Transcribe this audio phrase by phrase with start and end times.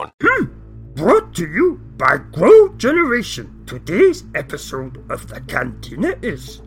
[0.00, 0.44] Hmm.
[0.94, 3.64] Brought to you by Grow Generation.
[3.66, 6.62] Today's episode of the Cantina is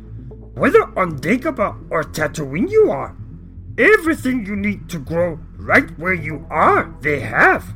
[0.53, 3.15] whether on Dagobah or Tatooine you are,
[3.77, 7.73] everything you need to grow right where you are, they have.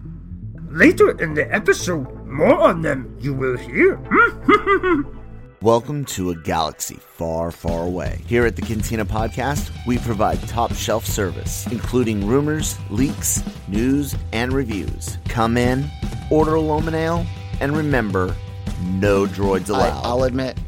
[0.69, 3.95] Later in the episode, more on them you will hear.
[4.09, 5.13] Hmm.
[5.63, 8.21] Welcome to a galaxy far, far away.
[8.27, 14.53] Here at the Cantina Podcast, we provide top shelf service, including rumors, leaks, news, and
[14.53, 15.17] reviews.
[15.27, 15.89] Come in,
[16.29, 17.25] order a Lomin Ale,
[17.59, 18.35] and remember,
[18.83, 20.05] no droids I, allowed.
[20.05, 20.59] I'll admit,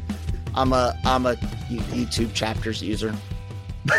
[0.56, 3.14] I'm a I'm a YouTube chapters user.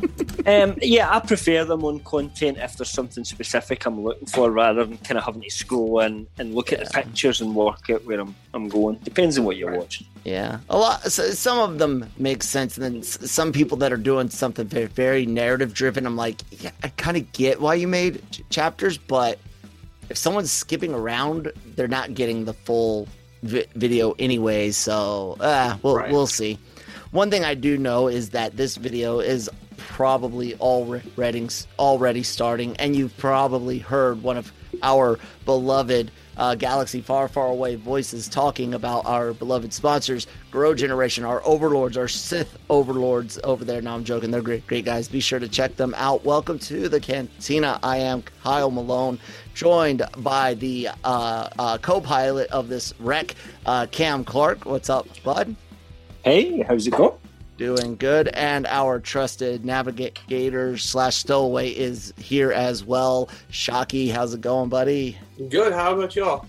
[0.46, 4.84] Um, yeah, I prefer them on content if there's something specific I'm looking for rather
[4.84, 8.04] than kind of having to scroll in and look at the pictures and work out
[8.04, 8.98] where I'm, I'm going.
[8.98, 10.06] Depends on what you're watching.
[10.24, 11.02] Yeah, a lot.
[11.10, 14.86] So some of them make sense, and then some people that are doing something very,
[14.86, 16.06] very narrative driven.
[16.06, 19.40] I'm like, yeah, I kind of get why you made ch- chapters, but
[20.10, 23.08] if someone's skipping around, they're not getting the full
[23.42, 24.70] vi- video anyway.
[24.70, 26.12] So, uh, we'll Right.
[26.12, 26.56] we'll see.
[27.10, 29.50] One thing I do know is that this video is
[29.86, 31.40] probably already
[31.78, 34.52] already starting, and you've probably heard one of
[34.82, 41.24] our beloved uh, Galaxy Far Far Away voices talking about our beloved sponsors, Grow Generation,
[41.24, 43.80] our overlords, our Sith overlords over there.
[43.80, 45.08] Now I'm joking; they're great, great guys.
[45.08, 46.24] Be sure to check them out.
[46.24, 47.78] Welcome to the Cantina.
[47.82, 49.18] I am Kyle Malone,
[49.54, 54.66] joined by the uh, uh, co-pilot of this wreck, uh, Cam Clark.
[54.66, 55.54] What's up, bud?
[56.24, 57.16] Hey, how's it going?
[57.56, 63.30] Doing good, and our trusted navigator slash stowaway is here as well.
[63.50, 65.16] Shockey, how's it going, buddy?
[65.48, 65.72] Good.
[65.72, 66.44] How about y'all?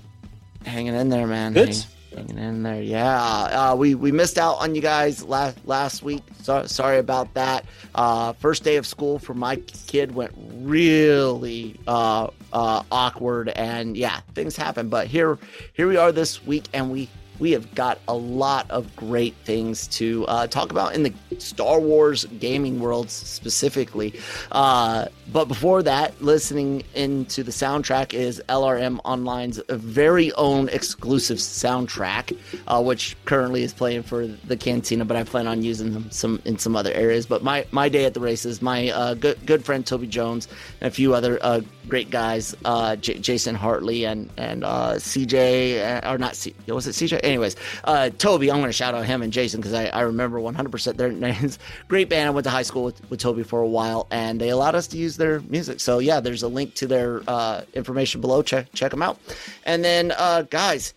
[0.66, 1.54] Hanging in there, man.
[1.54, 1.70] Good.
[1.70, 1.86] Hang-
[2.18, 3.72] hanging in there, yeah.
[3.72, 6.24] Uh, we we missed out on you guys last last week.
[6.42, 7.66] So, sorry about that.
[7.96, 14.20] Uh, first day of school for my kid went really uh, uh, awkward, and yeah,
[14.34, 14.90] things happen.
[14.90, 15.38] But here
[15.74, 17.08] here we are this week, and we
[17.40, 21.80] we have got a lot of great things to uh, talk about in the Star
[21.80, 24.20] Wars gaming world specifically.
[24.52, 32.38] Uh, but before that, listening into the soundtrack is LRM Online's very own exclusive soundtrack,
[32.68, 36.42] uh, which currently is playing for the Cantina, but I plan on using them some
[36.46, 37.26] in some other areas.
[37.26, 40.48] But my, my day at the races, my uh, good good friend Toby Jones
[40.82, 46.18] and a few other uh, great guys, uh, J- Jason Hartley and and CJ, or
[46.18, 47.20] not C, was it CJ?
[47.28, 50.40] Anyways, uh, Toby, I'm going to shout out him and Jason because I, I remember
[50.40, 51.60] 100% their names.
[51.88, 52.28] Great band.
[52.28, 54.88] I went to high school with, with Toby for a while, and they allowed us
[54.88, 55.80] to use their music.
[55.80, 58.42] So yeah, there's a link to their uh, information below.
[58.42, 59.20] Check check them out.
[59.66, 60.94] And then uh, guys,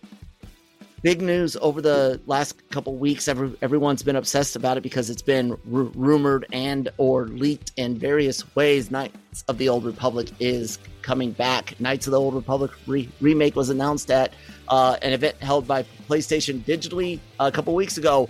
[1.01, 3.27] big news over the last couple weeks.
[3.27, 7.97] Every, everyone's been obsessed about it because it's been ru- rumored and or leaked in
[7.97, 8.91] various ways.
[8.91, 11.79] Knights of the Old Republic is coming back.
[11.79, 14.33] Knights of the Old Republic re- remake was announced at
[14.67, 18.29] uh, an event held by PlayStation digitally a couple weeks ago.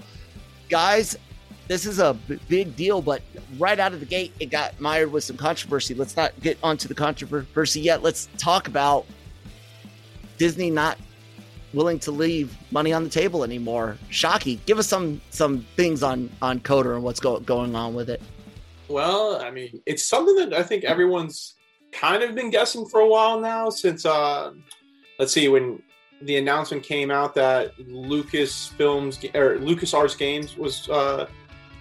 [0.70, 1.18] Guys,
[1.68, 3.22] this is a b- big deal, but
[3.58, 5.94] right out of the gate, it got mired with some controversy.
[5.94, 8.04] Let's not get onto the controversy yet.
[8.04, 9.06] Let's talk about
[10.38, 10.98] Disney not
[11.74, 13.98] willing to leave money on the table anymore.
[14.10, 18.10] Shockey, give us some some things on on KOTOR and what's go, going on with
[18.10, 18.22] it.
[18.88, 21.56] Well, I mean, it's something that I think everyone's
[21.92, 23.70] kind of been guessing for a while now.
[23.70, 24.52] Since uh,
[25.20, 25.82] let's see, when
[26.22, 31.28] the announcement came out that Lucas Films or Lucas Arts Games was uh,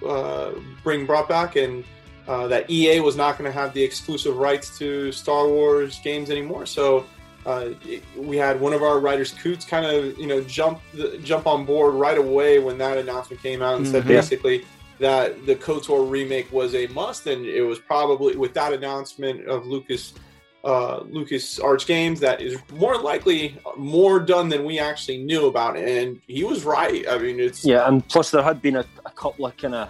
[0.07, 0.53] uh,
[0.85, 1.85] being brought back, and
[2.29, 6.31] uh, that EA was not going to have the exclusive rights to Star Wars games
[6.31, 6.65] anymore.
[6.65, 7.05] So
[7.47, 7.71] uh,
[8.17, 11.65] we had one of our writers, Coots, kind of you know jump the, jump on
[11.65, 14.09] board right away when that announcement came out and said Mhm.
[14.09, 14.65] basically
[15.01, 19.67] that the KOTOR remake was a must, and it was probably with that announcement of
[19.67, 20.15] Lucas
[20.63, 25.75] uh, Lucas Arts Games that is more likely more done than we actually knew about,
[25.79, 27.03] and he was right.
[27.09, 29.89] I mean, it's Yeah, and plus there had been a, a couple of kind of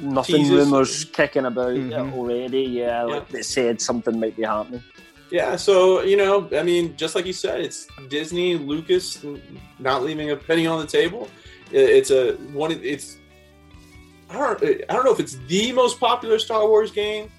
[0.00, 0.66] nothing Teasers.
[0.66, 2.12] rumours kicking about Mhm.
[2.16, 2.62] already.
[2.62, 4.84] Yeah, like they said something might be happening.
[5.32, 9.24] Yeah, so you know, I mean, just like you said, it's Disney, Lucas,
[9.80, 11.28] not leaving a penny on the table.
[11.72, 12.70] It's a one.
[12.70, 13.16] It's
[14.30, 14.62] I don't.
[14.88, 17.30] I don't know if it's the most popular Star Wars game,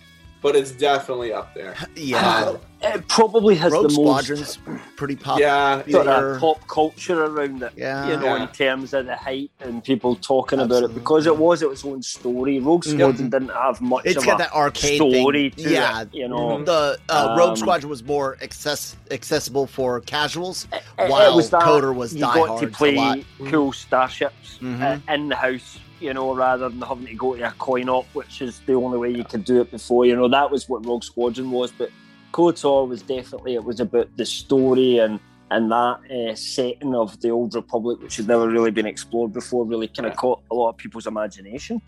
[0.41, 1.75] but it's definitely up there.
[1.95, 4.59] Yeah, It probably has Rogue the Squadron's
[4.95, 5.41] pretty popular.
[5.49, 6.33] Yeah, most sort Peter.
[6.35, 7.71] of pop culture around it.
[7.75, 8.07] Yeah.
[8.07, 8.43] you know, Yeah.
[8.43, 12.03] in terms of the hype and people talking about it because it was its own
[12.03, 12.59] story.
[12.59, 12.93] Rogue Mhm.
[12.93, 15.65] Squadron didn't have much It's of got a that arcade story thing.
[15.65, 16.09] to yeah, it.
[16.13, 21.09] You know, the uh, Rogue Um, Squadron was more access- accessible for casuals, It- it
[21.09, 23.19] while was that KOTOR was you got to diehards a play lot.
[23.49, 25.01] cool starships Mhm.
[25.09, 28.05] uh, in the house, you know, rather than having to go to a coin op,
[28.13, 30.05] which is the only way you could do it before.
[30.05, 31.89] You know, that was what Rogue Squadron was, but
[32.33, 37.29] KOTOR was definitely it was about the story and and that uh, setting of the
[37.29, 40.69] old Republic, which had never really been explored before, really kind of caught a lot
[40.69, 41.81] of people's imagination.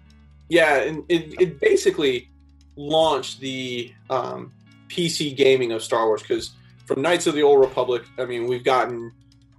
[0.48, 2.30] yeah, and it, it basically
[2.78, 4.54] launched the um,
[4.88, 6.52] PC gaming of Star Wars because
[6.86, 9.12] from Knights of the Old Republic, I mean, we've gotten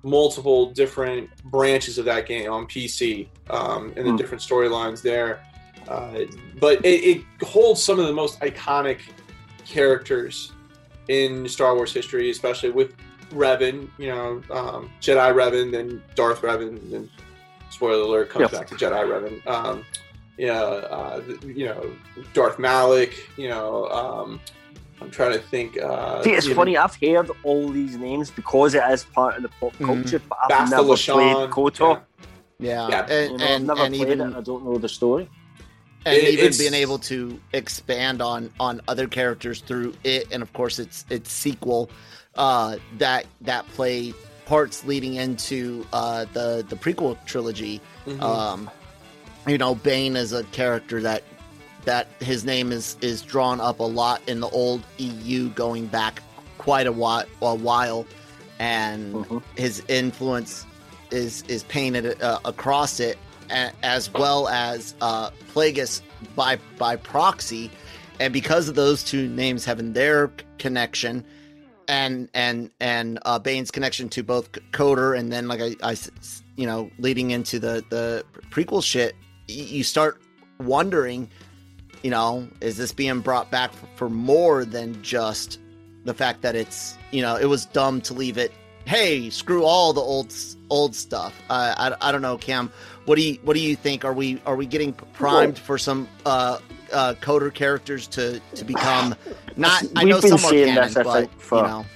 [0.02, 4.16] multiple different branches of that game on PC um, and the Hmm.
[4.16, 5.44] different storylines there.
[5.88, 6.20] Uh,
[6.60, 8.98] but it, it holds some of the most iconic
[9.66, 10.52] characters
[11.08, 12.94] in Star Wars history, especially with
[13.30, 17.08] Revan, you know, um, Jedi Revan, then Darth Revan, and
[17.70, 19.46] spoiler alert comes back to Jedi Revan.
[19.46, 19.84] Um,
[20.36, 21.90] yeah, uh, you know,
[22.32, 24.40] Darth Malak, you know, um,
[25.00, 25.80] I'm trying to think.
[25.80, 26.76] Uh, See, it's you know, funny.
[26.76, 29.86] I've heard all these names because it is part of the pop Mhm.
[29.86, 32.02] culture, but I've Basta never Lashan, played KOTOR.
[32.58, 33.06] Yeah, Yeah.
[33.06, 34.88] You and know, and, I've never and played even it, and I don't know the
[34.88, 35.28] story.
[36.06, 40.52] and It- even being able to expand on on other characters through it, and of
[40.52, 41.90] course its its sequel
[42.36, 44.14] uh, that that play
[44.46, 47.80] parts leading into uh, the the prequel trilogy.
[48.06, 48.20] mhm.
[48.22, 48.70] Um,
[49.46, 51.22] you know, Bane is a character that
[51.84, 56.22] that his name is is drawn up a lot in the old EU, going back
[56.58, 58.06] quite a while, a while
[58.58, 59.42] and Mhm.
[59.56, 60.66] his influence
[61.10, 63.18] is is painted uh, across it,
[63.82, 66.02] as well as uh, Plagueis
[66.36, 67.70] by by proxy,
[68.20, 71.24] and because of those two names having their connection,
[71.88, 75.96] and and and uh, Bane's connection to both KOTOR and then like I
[76.56, 79.16] you know leading into the the prequel shit,
[79.48, 80.20] you start
[80.58, 81.30] wondering,
[82.02, 85.58] you know, is this being brought back for, for more than just
[86.04, 88.52] the fact that it's you know it was dumb to leave it.
[88.86, 90.34] Hey, screw all the old
[90.70, 91.34] old stuff.
[91.50, 92.72] Uh, I, I don't know, Cam.
[93.04, 94.04] What do you what do you think?
[94.04, 96.58] Are we are we getting primed for some uh,
[96.92, 99.14] uh, KOTOR characters to to become
[99.56, 99.82] not?
[99.96, 101.86] I We've know been some are saying canon, this, I but think, for- you know,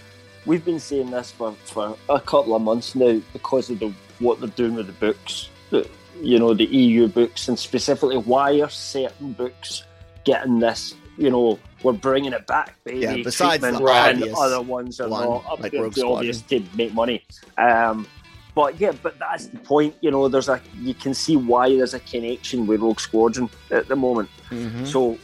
[0.47, 4.41] We've been saying this for, for a couple of months now because of the what
[4.41, 5.89] they're doing with the books, the,
[6.21, 9.85] you know, the EU books, and specifically why are certain books
[10.25, 10.95] getting this?
[11.17, 13.01] You know, we're bringing it back, baby.
[13.01, 16.07] Yeah, besides the treatment, obvious other ones are one, not up like to Rogue the
[16.07, 17.23] obvious to make money.
[17.57, 18.07] Um,
[18.55, 19.95] but yeah, but that's the point.
[20.01, 23.87] You know, there's a you can see why there's a connection with Rogue Squadron at
[23.89, 24.29] the moment.
[24.51, 24.87] mhm.
[24.87, 25.17] So,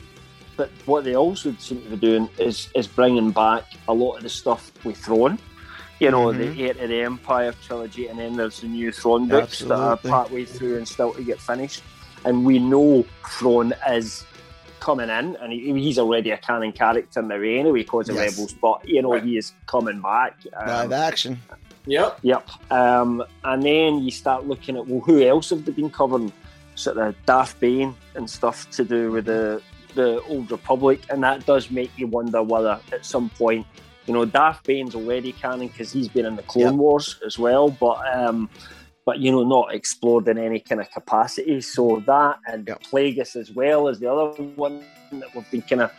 [0.56, 4.22] but what they also seem to be doing is is bringing back a lot of
[4.22, 5.38] the stuff with Thrawn.
[5.98, 6.54] You know, Mhm.
[6.56, 9.92] the Heir to the Empire trilogy, and then there's the new Thrawn books that are
[9.94, 10.10] Absolutely.
[10.10, 11.82] partway through and still to get finished.
[12.24, 14.24] And we know Thrawn is
[14.80, 18.32] coming in, and he, he's already a canon character now anyway because of Yes.
[18.32, 18.52] Rebels.
[18.54, 19.22] But you know, Right.
[19.24, 20.36] he is coming back.
[20.56, 21.38] Um, live action.
[21.86, 22.18] Yep.
[22.22, 22.48] Yep.
[22.72, 26.32] Um, and then you start looking at well, who else have they been covering?
[26.76, 29.60] Sort of Darth Bane and stuff to do with the
[29.94, 33.66] the Old Republic, and that does make you wonder whether at some point,
[34.06, 36.74] you know, Darth Bane's already canon because he's been in the Clone Yep.
[36.74, 38.48] Wars as well, but um,
[39.04, 41.60] but you know, not explored in any kind of capacity.
[41.60, 42.82] So that and Yep.
[42.84, 45.92] Plagueis as well as the other one that we've been kind of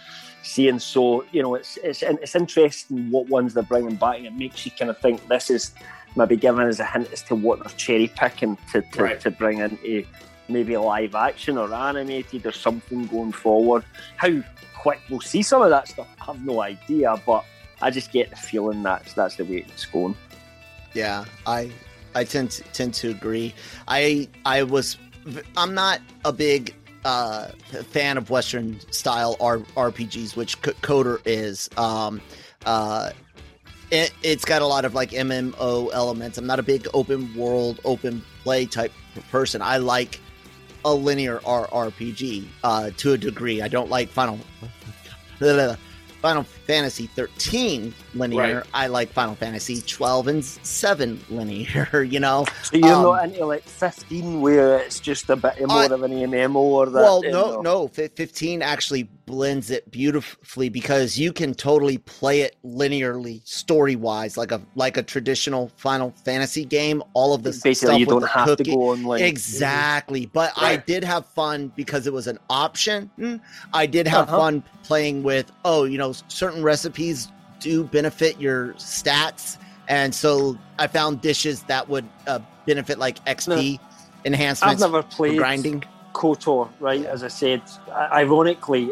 [0.44, 0.80] seeing.
[0.80, 4.66] So you know, it's it's it's interesting what ones they're bringing back, and it makes
[4.66, 5.72] you kind of think this is
[6.16, 9.20] maybe given as a hint as to what they're cherry picking to to, Right.
[9.22, 10.06] to bring into
[10.50, 13.86] maybe live action or animated or something going forward.
[14.18, 14.42] How
[14.78, 17.46] quick we'll see some of that stuff, I have no idea, but
[17.82, 20.16] I just get the feeling that's that's the way it's going.
[20.94, 21.72] Yeah, I
[22.16, 23.54] I tend to, tend to agree.
[23.88, 24.98] I I was
[25.58, 26.76] I'm not a big
[27.06, 27.48] uh,
[27.90, 31.70] fan of Western style R- RPGs, which C- KOTOR is.
[31.78, 32.22] Um,
[32.66, 33.12] uh,
[33.92, 36.38] it, it's got a lot of like MMO elements.
[36.38, 38.92] I'm not a big open world, open play type
[39.32, 39.62] person.
[39.62, 40.20] I like
[40.86, 43.62] a linear R- RPG uh, to a degree.
[43.62, 44.40] I don't like Final
[46.22, 48.58] Final Fantasy 13 linear.
[48.58, 48.64] Right.
[48.74, 52.46] I like Final Fantasy 12 and 7 linear, you know.
[52.64, 56.04] So you're Um, not into like 15 where it's just a bit more I- of
[56.04, 56.94] an MMO or that?
[57.02, 57.62] well, you no, know?
[57.62, 57.88] no.
[57.88, 64.52] 15 actually blends it beautifully because you can totally play it linearly, story wise, like
[64.52, 67.02] a like a traditional Final Fantasy game.
[67.14, 70.26] All of the Basically, stuff you don't have to cooking- go on like Exactly.
[70.26, 73.10] But I did have fun because it was an option.
[73.74, 74.38] I did have Uh-huh.
[74.38, 77.30] fun playing with, oh, you know, certain recipes
[77.62, 79.58] do benefit your stats.
[79.88, 85.08] And so I found dishes that would uh, benefit like XP I've enhancements never for
[85.10, 85.84] played grinding.
[86.14, 87.06] KOTOR, right?
[87.06, 88.92] As I said, ironically,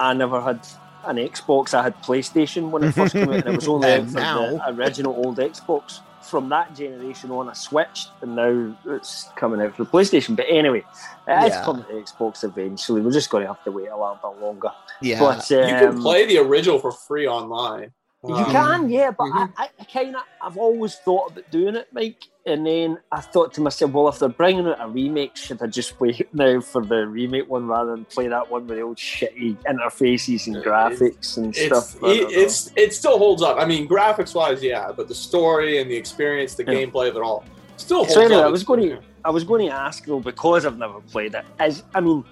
[0.00, 0.66] I never had
[1.06, 1.74] an Xbox.
[1.74, 4.20] I had PlayStation when it first came out, and it was only And out for
[4.20, 6.00] now- the original old Xbox.
[6.22, 10.36] From that generation on, I switched, and now it's coming out for the PlayStation.
[10.36, 10.84] But anyway,
[11.26, 11.64] it's Yeah.
[11.64, 13.00] coming to Xbox eventually.
[13.00, 14.70] We're just going to have to wait a little bit longer.
[15.00, 15.18] Yeah.
[15.18, 17.92] But You can um, play the original for free online.
[18.28, 19.52] You Um, can, yeah, but mhm.
[19.56, 22.22] I, I kind of, I've always thought about doing it, Mike.
[22.44, 25.66] And then I thought to myself, well, if they're bringing out a remake, should I
[25.68, 28.98] just wait now for the remake one rather than play that one with the old
[28.98, 31.96] shitty interfaces and graphics and It's stuff?
[32.02, 33.56] It, it's it still holds up.
[33.58, 36.72] I mean, graphics wise, yeah, but the story and the experience, the Yeah.
[36.74, 37.44] gameplay of it all,
[37.78, 38.46] still holds So anyway, up.
[38.46, 41.44] I was going to, I was going to ask though because I've never played it.
[41.58, 42.24] Is I mean,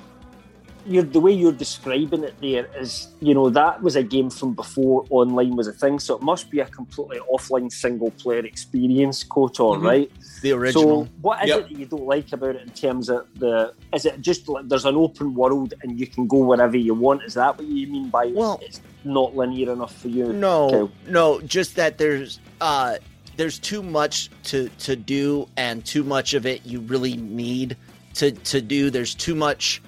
[0.89, 4.55] you're, the way you're describing it there is, you know, that was a game from
[4.55, 5.99] before online was a thing.
[5.99, 9.83] So it must be a completely offline single player experience, KOTOR, Mhm.
[9.85, 10.11] right?
[10.43, 11.05] the original.
[11.07, 11.59] So, what is Yep.
[11.59, 13.73] it that you don't like about it in terms of the?
[13.93, 17.25] Is it just like there's an open world and you can go wherever you want?
[17.25, 20.33] Is that what you mean by Well- it's not linear enough for you?
[20.33, 20.93] No, Okay.
[21.09, 22.99] no, just that there's uh
[23.37, 27.77] there's too much to to do and too much of it you really need
[28.15, 28.91] to to do.
[28.91, 29.83] There's too much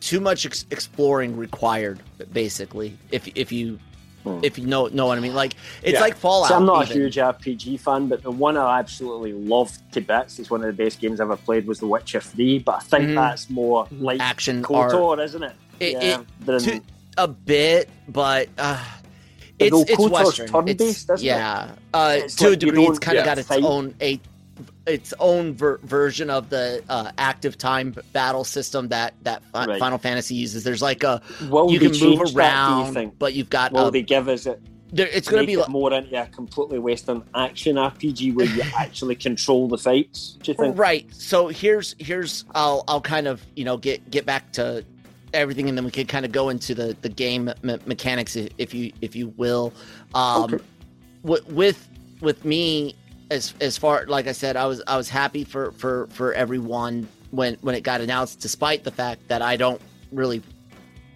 [0.00, 2.00] too much ex- exploring required
[2.32, 2.96] basically.
[3.10, 3.78] If if you
[4.24, 4.40] Hmm.
[4.42, 5.34] if you know know what I mean.
[5.34, 6.00] Like it's Yeah.
[6.00, 6.48] like Fallout.
[6.48, 6.96] See, I'm not even.
[6.96, 10.40] a huge RPG fan, but the one I absolutely loved to bits.
[10.40, 11.66] It's one of the best games I've ever played.
[11.68, 13.14] Was The Witcher Three, but I think Mhm.
[13.14, 14.92] that's more like action art.
[14.92, 15.52] KOTOR, isn't it?
[15.78, 16.80] It- yeah, than- to-
[17.16, 18.82] a bit, but uh,
[19.60, 20.68] it's it's Western.
[20.68, 21.22] It's- isn't it?
[21.22, 23.62] yeah, uh, to a like you degree, it's kind of get got its fight.
[23.62, 24.20] own a
[24.88, 29.78] its own ver- version of the uh, active time battle system that that Fi- Right.
[29.78, 30.64] Final Fantasy uses.
[30.64, 33.88] There's like a will you can move change that, you around, but you've got Will
[33.88, 34.60] a, they give us it?
[34.90, 38.62] there, it's going to be like, more into a completely Western action RPG where you
[38.76, 40.38] actually control the fights.
[40.42, 40.78] Do you think?
[40.78, 41.06] right.
[41.14, 44.84] So here's here's I'll I'll kind of you know get get back to
[45.34, 48.72] everything, and then we can kind of go into the the game me- mechanics, if
[48.72, 49.72] you if you will.
[50.14, 50.64] Um, Okay.
[51.22, 51.86] wi- with
[52.22, 52.94] with me
[53.30, 57.08] as as far like I said, I was I was happy for for for everyone
[57.30, 59.80] when when it got announced, despite the fact that I don't
[60.12, 60.42] really,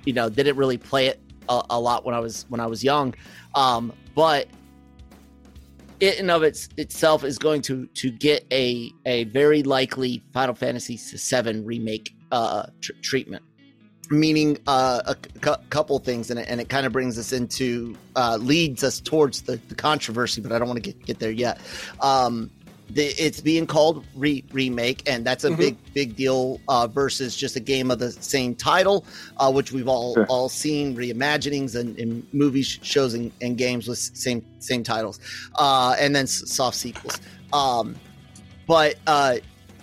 [0.04, 2.84] you know, didn't really play it a, a lot when I was when I was
[2.84, 3.14] young.
[3.54, 4.46] Um, but
[6.00, 10.54] it and of its itself is going to to get a a very likely Final
[10.54, 13.42] Fantasy VII remake uh tr- treatment
[14.10, 17.96] meaning uh, a cu- couple things and it, and it kind of brings us into
[18.16, 21.30] uh, leads us towards the, the controversy but i don't want to get, get there
[21.30, 21.58] yet
[22.00, 22.50] um,
[22.90, 25.56] the, it's being called re- remake and that's a Mhm.
[25.56, 29.06] big big deal uh, versus just a game of the same title
[29.38, 30.26] uh, which we've all Sure.
[30.26, 35.20] all seen reimaginings and, and movies shows and, and games with same same titles
[35.56, 37.20] uh, and then s- soft sequels
[37.52, 37.94] um,
[38.66, 39.36] but uh,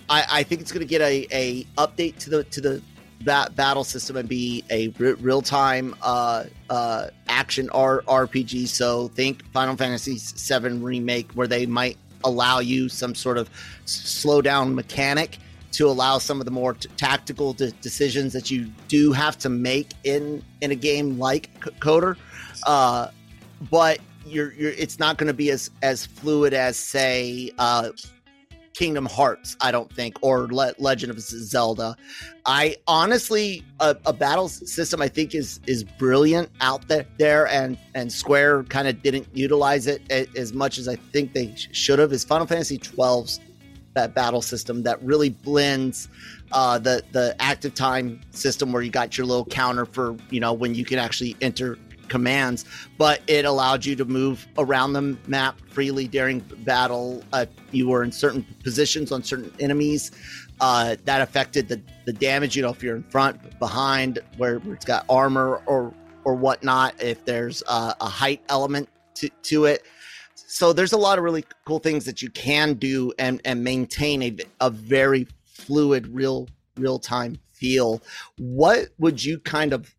[0.10, 2.82] I, I think it's going to get a, a update to the to the
[3.22, 8.68] that battle system and be a re- real time uh, uh, action R- RPG.
[8.68, 13.50] So think Final Fantasy VII remake, where they might allow you some sort of
[13.86, 15.38] slow down mechanic
[15.72, 19.50] to allow some of the more t- tactical de- decisions that you do have to
[19.50, 22.18] make in in a game like C- KOTOR.
[22.66, 23.10] Uh,
[23.70, 27.90] but you're you're it's not going to be as as fluid as say uh,
[28.80, 31.98] Kingdom Hearts, I don't think, or Le- Legend of Zelda.
[32.46, 37.78] I honestly, a, a, battle system I think is is brilliant out there, there and
[37.94, 42.14] and Square kind of didn't utilize it as much as I think they should have.
[42.14, 43.42] Is Final Fantasy 12's
[43.96, 46.08] that battle system that really blends
[46.54, 50.54] uh, the the active time system where you got your little counter for you know
[50.54, 51.78] when you can actually enter
[52.10, 52.66] commands,
[52.98, 57.24] but it allowed you to move around the map freely during battle.
[57.32, 60.12] Uh, you were in certain positions on certain enemies.
[60.62, 64.76] Uh, that affected the, the damage, you know, if you're in front, behind, where, where
[64.76, 65.94] it's got armor or
[66.26, 69.86] or whatnot, if there's a, a height element to, to it.
[70.36, 74.22] So there's a lot of really cool things that you can do and, and maintain
[74.22, 76.48] a, a very fluid, real
[76.78, 78.02] real time feel.
[78.38, 79.94] What would you kind of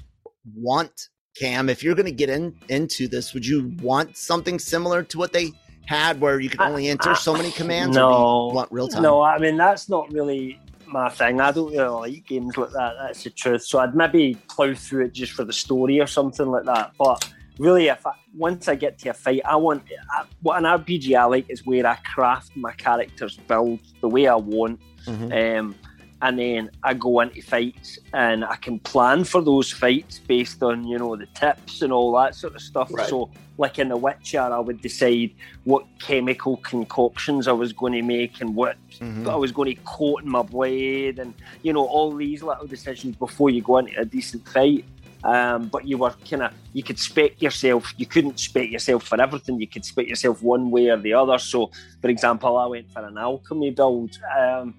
[0.55, 5.03] want Cam, if you're going to get in into this, would you want something similar
[5.05, 5.53] to what they
[5.87, 7.97] had, where you can only enter so many commands?
[7.97, 9.03] No, want real time?
[9.03, 11.41] No, I mean that's not really my thing.
[11.41, 12.95] I don't really like games like that.
[13.01, 13.63] That's the truth.
[13.63, 16.93] So I'd maybe plow through it just for the story or something like that.
[16.99, 19.85] But really, if I, once I get to a fight, I want
[20.17, 24.27] I, what an RPG I like is where I craft my character's build the way
[24.27, 24.81] I want.
[25.07, 25.59] Mm-hmm.
[25.59, 25.75] Um,
[26.23, 30.87] and then I go into fights and I can plan for those fights based on
[30.87, 32.91] you know the tips and all that sort of stuff.
[32.93, 33.09] Right.
[33.09, 35.33] So, like in The Witcher, I would decide
[35.65, 39.29] what chemical concoctions I was going to make and what mm-hmm.
[39.29, 43.17] I was going to coat in my blade, and you know all these little decisions
[43.17, 44.85] before you go into a decent fight.
[45.23, 47.93] Um, but you were kind of you could spec yourself.
[47.97, 49.61] You couldn't spec yourself for everything.
[49.61, 51.39] You could spec yourself one way or the other.
[51.39, 54.19] So, for example, I went for an alchemy build.
[54.39, 54.75] Um,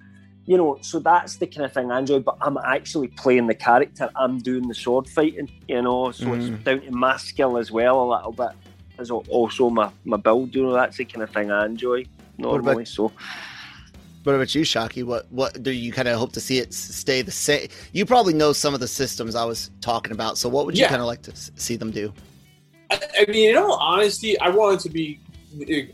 [0.46, 2.20] you know, so that's the kind of thing I enjoy.
[2.20, 4.10] But I'm actually playing the character.
[4.16, 5.52] I'm doing the sword fighting.
[5.68, 6.54] You know, so mm.
[6.54, 8.52] it's down to my skill as well a little bit.
[8.98, 10.54] As also my my build.
[10.56, 12.06] You know, that's the kind of thing I enjoy
[12.38, 12.62] normally.
[12.62, 13.12] What about, so.
[14.24, 15.04] What about you, Shockey?
[15.04, 17.70] What what do you kind of hope to see it stay the same?
[17.92, 20.38] You probably know some of the systems I was talking about.
[20.38, 20.90] So what would you yeah.
[20.90, 22.14] kind of like to see them do?
[22.92, 25.20] I, I mean, in all honesty, I want it to be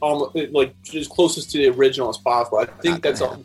[0.01, 2.59] almost like as closest to the original as possible.
[2.59, 3.41] I think that's all.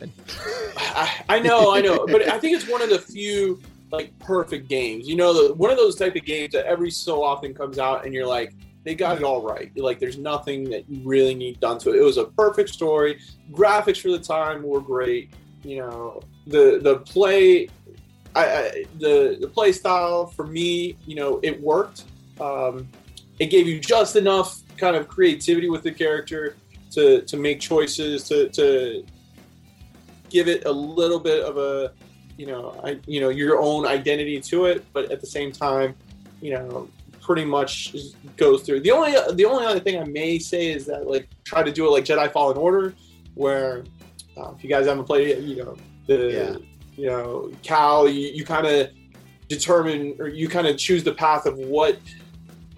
[0.77, 4.67] I, I, know, I know, but I think it's one of the few like perfect
[4.67, 5.07] games.
[5.07, 8.05] You know, the, one of those type of games that every so often comes out
[8.05, 9.71] and you're like, they got it all right.
[9.77, 11.97] Like, there's nothing that you really need done to it.
[11.97, 13.19] It was a perfect story.
[13.51, 15.31] Graphics for the time were great.
[15.63, 17.69] You know, the the play,
[18.35, 22.03] I, I the the play style for me, you know, it worked.
[22.41, 22.89] Um,
[23.39, 26.57] it gave you just enough kind of creativity with the character
[26.91, 29.05] to to make choices to to
[30.29, 31.93] give it a little bit of a
[32.35, 35.95] you know I, you know your own identity to it but at the same time
[36.41, 36.89] you know
[37.21, 37.95] pretty much
[38.35, 41.63] goes through the only the only other thing i may say is that like try
[41.63, 42.93] to do it like jedi fallen order
[43.35, 43.85] where
[44.35, 46.55] uh, if you guys haven't played it you know the yeah.
[47.01, 48.89] you know cal you, you kind of
[49.47, 51.97] determine or you kind of choose the path of what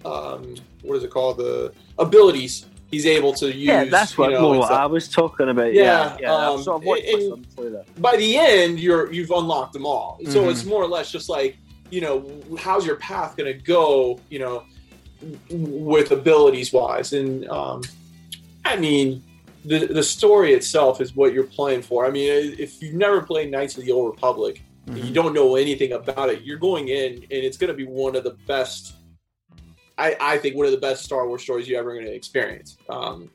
[0.04, 0.54] um
[0.86, 3.56] what is it called the abilities he's able to use.
[3.56, 5.72] Yeah, that's what, you know, what I was talking about.
[5.72, 6.32] Yeah, yeah.
[6.32, 6.78] Um, so
[7.98, 10.18] by the end, you're you've unlocked them all.
[10.20, 10.32] Mm-hmm.
[10.32, 11.56] So it's more or less just like
[11.90, 14.20] you know, how's your path going to go?
[14.30, 14.64] You know,
[15.50, 17.82] with abilities wise, and um,
[18.64, 19.22] I mean.
[19.64, 22.06] The, the story itself is what you're playing for.
[22.06, 25.04] I mean, if you've never played Knights of the Old Republic, mm-hmm.
[25.04, 26.42] you don't know anything about it.
[26.44, 28.94] You're going in, and it's going to be one of the best
[29.98, 32.76] I, I think one of the best Star Wars stories you're ever going to experience.
[32.88, 33.30] Um,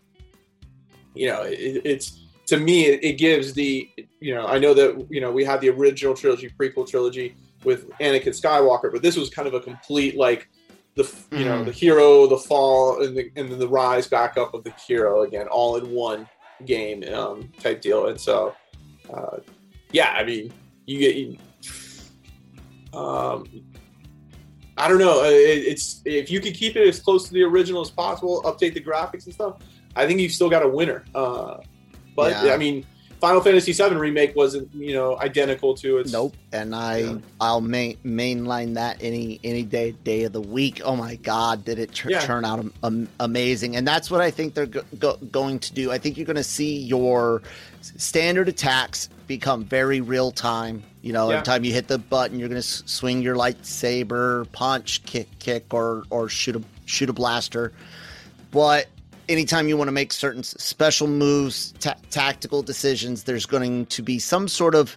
[1.13, 5.07] you know, it, it's to me, it, it, gives the you know I know that
[5.09, 9.29] you know we had the original trilogy, prequel trilogy with Anakin Skywalker, but this was
[9.29, 10.49] kind of a complete like
[10.95, 11.45] the you mm.
[11.45, 14.73] know the hero, the fall, and the and then the rise back up of the
[14.87, 16.27] hero again, all in one
[16.65, 18.07] game um, type deal.
[18.07, 18.55] And so,
[19.11, 19.37] uh,
[19.91, 20.53] yeah, I mean,
[20.85, 21.15] you get.
[21.15, 21.37] You,
[22.93, 23.45] um,
[24.77, 25.21] I don't know.
[25.21, 28.73] Uh, it's if you could keep it as close to the original as possible, update
[28.73, 29.57] the graphics and stuff.
[29.95, 31.03] I think you've still got a winner.
[31.13, 31.57] Uh,
[32.15, 32.53] but yeah.
[32.53, 32.85] I mean,
[33.21, 36.11] Final Fantasy VII remake wasn't you know identical to its.
[36.11, 37.17] Nope, and I yeah.
[37.39, 40.81] I'll main, mainline that any any day day of the week.
[40.83, 42.21] Oh my God, did it tr- yeah.
[42.21, 43.75] turn out am- amazing?
[43.75, 45.91] And that's what I think they're go- go- going to do.
[45.91, 47.43] I think you're going to see your
[47.81, 50.81] standard attacks become very real time.
[51.01, 51.37] You know, yeah.
[51.37, 55.73] every time you hit the button, you're going to swing your lightsaber, punch, kick, kick,
[55.73, 57.73] or or shoot a shoot a blaster.
[58.51, 58.87] But
[59.27, 61.73] anytime you want to make certain special moves,
[62.09, 64.95] tactical decisions, there's going to be some sort of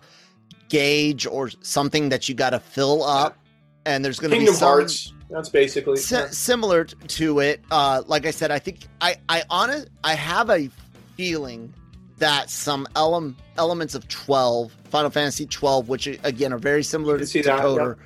[0.69, 3.39] gauge or something that you got to fill up,
[3.87, 5.13] and there's going to be some Hearts.
[5.31, 7.63] That's basically si- similar to it.
[7.71, 10.69] Uh, like I said, I think I I honest I have a
[11.17, 11.73] feeling
[12.19, 17.19] that some ele- elements of 12 Final Fantasy 12, which again are very similar to
[17.21, 17.97] can see that, Decoder,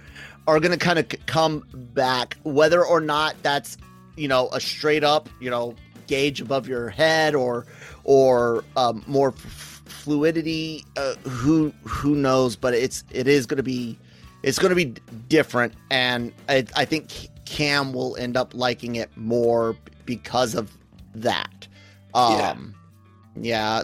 [0.47, 3.77] are going to kind of c- come back, whether or not that's
[4.17, 5.75] you know a straight up you know
[6.07, 7.67] gauge above your head or
[8.05, 10.85] or um, more f- fluidity.
[10.97, 12.57] Uh, who who knows?
[12.57, 13.99] But it's it is going to be
[14.43, 14.95] it's going to be
[15.29, 17.11] different, and I, I think
[17.45, 20.73] Cam will end up liking it more because of
[21.15, 21.67] that.
[22.15, 22.57] Um, yeah.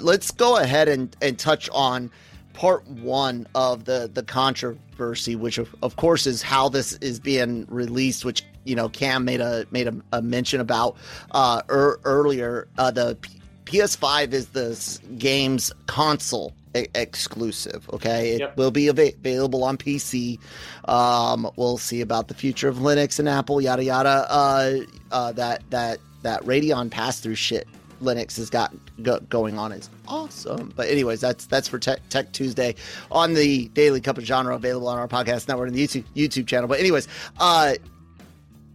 [0.03, 2.11] Let's go ahead and, and touch on
[2.55, 7.67] part one of the the controversy, which of, of course is how this is being
[7.69, 10.97] released, which you know Cam made a made a, a mention about
[11.33, 12.69] uh, er, earlier.
[12.79, 17.89] Uh, the P- PS5 is the game's console e- exclusive.
[17.93, 18.57] Okay, it Yep.
[18.57, 20.39] will be ava- available on PC.
[20.87, 24.27] Um, we'll see about the future of Linux and Apple, yada yada.
[24.31, 24.77] Uh,
[25.11, 27.67] uh, that that that Radeon pass through shit
[28.05, 30.73] Linux has got go, going on is awesome.
[30.77, 32.75] But anyways, that's that's for Tech, Tech Tuesday
[33.11, 36.47] on the Daily Cup of Genre available on our podcast network and the YouTube YouTube
[36.47, 36.69] channel.
[36.69, 37.09] But anyways,
[37.41, 37.75] uh,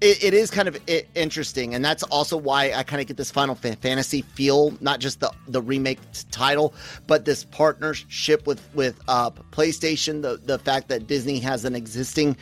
[0.01, 0.79] it, it is kind of
[1.15, 5.19] interesting, and that's also why I kind of get this Final Fantasy feel, not just
[5.19, 5.99] the the remake
[6.31, 6.73] title,
[7.05, 10.21] but this partnership with with uh, PlayStation.
[10.21, 12.37] The the fact that Disney has an existing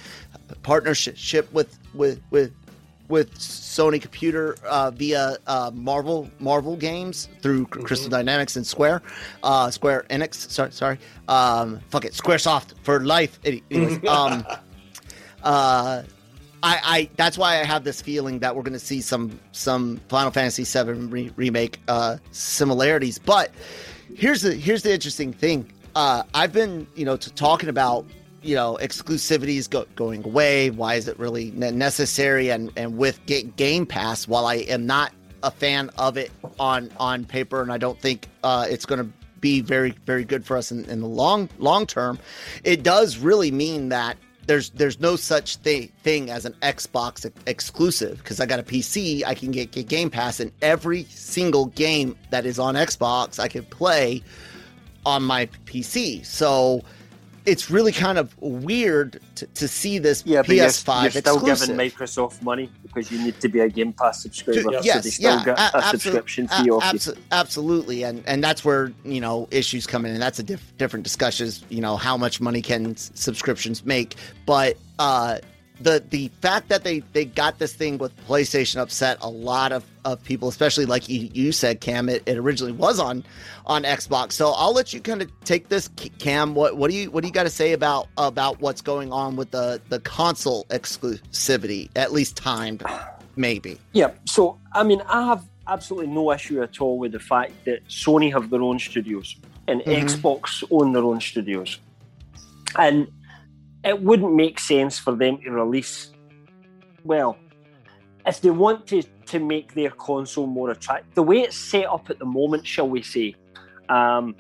[0.62, 2.54] partnership with with with
[3.10, 9.02] with Sony Computer uh, via uh, Marvel Marvel games through Crystal Dynamics and Square,
[9.44, 10.36] uh, Square Enix.
[10.36, 11.00] Sorry, sorry.
[11.28, 13.40] Um, fuck it, SquareSoft for life.
[13.46, 14.46] Anyways, um,
[15.44, 16.04] uh,
[16.64, 19.98] I, I that's why I have this feeling that we're going to see some some
[20.10, 23.20] Final Fantasy VII re- remake uh, similarities.
[23.20, 23.52] But
[24.14, 25.72] here's the here's the interesting thing.
[25.96, 28.06] Uh, I've been you know t- talking about
[28.42, 30.70] you know exclusivities go- going away.
[30.70, 32.50] Why is it really necessary?
[32.50, 35.12] And and with Ga- Game Pass, while I am not
[35.44, 39.12] a fan of it on on paper, and I don't think uh, it's going to
[39.40, 42.20] be very very good for us in, in the long long term,
[42.64, 47.36] it does really mean that there's there's no such thing thing as an Xbox ex-
[47.46, 49.24] exclusive because I got a PC.
[49.26, 53.48] I can get, get Game Pass, and every single game that is on Xbox I
[53.48, 54.24] can play
[55.06, 56.26] on my PC.
[56.26, 56.82] So
[57.48, 61.36] it's really kind of weird to, to see this Yeah, but you're, PS5 you're still
[61.38, 61.68] exclusive.
[61.78, 65.10] giving Microsoft money because you need to be a Game Pass subscriber, so yes, they
[65.10, 67.00] still yeah, get a- a, subscription fee off you.
[67.00, 70.78] abso- absolutely, and and that's where you know issues come in, and that's a diff-
[70.78, 71.48] different discussion.
[71.48, 75.40] Is you know how much money can s- subscriptions make, but uh,
[75.82, 79.86] the the fact that they they got this thing with PlayStation upset a lot of,
[80.06, 82.10] of people, especially like you, you said, Cam.
[82.10, 83.24] It, it originally was on
[83.66, 85.88] on Xbox, so I'll let you kind of take this,
[86.20, 86.56] Cam.
[86.56, 89.36] What what do you what do you got to say about about what's going on
[89.36, 92.84] with the the console exclusivity, at least timed,
[93.36, 93.78] maybe?
[93.94, 97.86] Yeah, so I mean, I have absolutely no issue at all with the fact that
[97.88, 99.36] Sony have their own studios
[99.68, 100.04] and Mhm.
[100.06, 101.78] Xbox own their own studios,
[102.78, 103.08] and
[103.88, 106.12] it wouldn't make sense for them to release.
[107.04, 107.38] Well,
[108.26, 112.10] if they want to to make their console more attractive, the way it's set up
[112.10, 113.36] at the moment, shall we say,
[113.90, 114.36] um,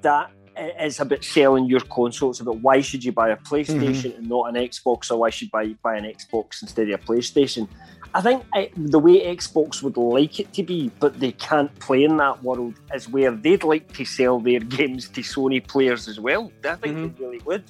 [0.00, 2.30] that i- about selling your console.
[2.30, 4.18] It's about why should you buy a PlayStation mm-hmm.
[4.18, 7.04] and not an Xbox, or why should you buy buy an Xbox instead of a
[7.04, 7.68] PlayStation?
[8.14, 12.04] I think I, the way Xbox would like it to be, but they can't play
[12.04, 16.20] in that world, is where they'd like to sell their games to Sony players as
[16.20, 16.52] well.
[16.64, 17.22] I think they mm-hmm.
[17.22, 17.64] really would,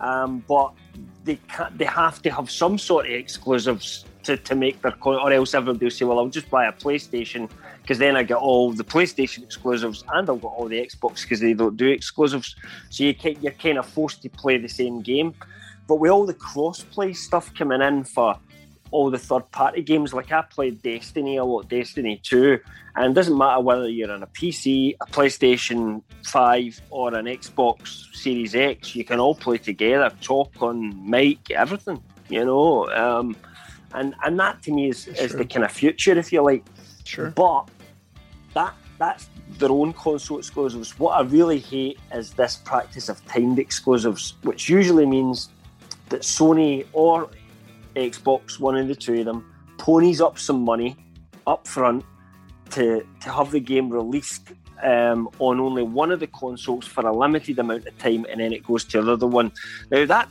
[0.00, 0.72] um, but
[1.24, 1.76] they can't.
[1.76, 5.54] They have to have some sort of exclusives to, to make their con- or else
[5.54, 7.48] everybody will say, "Well, I'll just buy a PlayStation
[7.82, 11.40] because then I get all the PlayStation exclusives and I'll get all the Xbox because
[11.40, 12.56] they don't do exclusives."
[12.90, 15.34] So you can, you're kind of forced to play the same game.
[15.88, 18.36] But with all the cross-play stuff coming in for
[18.90, 22.58] all the third-party games, like I played Destiny a lot, Destiny 2,
[22.96, 28.14] and it doesn't matter whether you're on a PC, a PlayStation 5, or an Xbox
[28.14, 32.88] Series X, you can all play together, talk on mic, everything, you know.
[32.90, 33.36] Um,
[33.94, 36.64] and and that to me is, is the kind of future, if you like.
[37.04, 37.30] Sure.
[37.30, 37.68] But
[38.54, 40.98] that that's their own console exclusives.
[40.98, 45.50] What I really hate is this practice of timed exclusives, which usually means
[46.08, 47.28] that Sony or
[47.96, 50.96] Xbox, one of the two of them, ponies up some money
[51.46, 52.04] up front
[52.70, 57.16] to to have the game released um, on only one of the consoles for a
[57.16, 59.52] limited amount of time, and then it goes to the other one.
[59.90, 60.28] Now that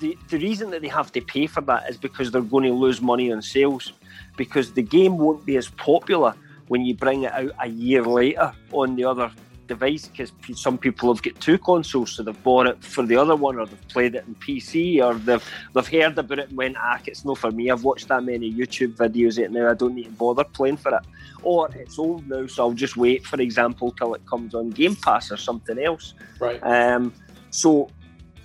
[0.00, 2.72] the, the reason that they have to pay for that is because they're going to
[2.72, 3.92] lose money on sales
[4.36, 6.34] because the game won't be as popular
[6.68, 9.30] when you bring it out a year later on the other
[9.70, 10.32] device because
[10.66, 13.66] some people have got two consoles, so they've bought it for the other one, or
[13.66, 17.24] they've played it in PC, or they've they've heard about it and went, "Ah, it's
[17.24, 17.70] not for me.
[17.70, 19.70] I've watched that many YouTube videos it now.
[19.70, 21.04] I don't need to bother playing for it."
[21.42, 24.96] Or it's old now, so I'll just wait, for example, till it comes on Game
[24.96, 26.14] Pass or something else.
[26.38, 26.60] Right.
[26.62, 27.12] Um,
[27.50, 27.88] so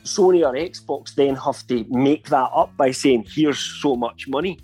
[0.04, 4.60] Sony or Xbox then have to make that up by saying, "Here's so much money."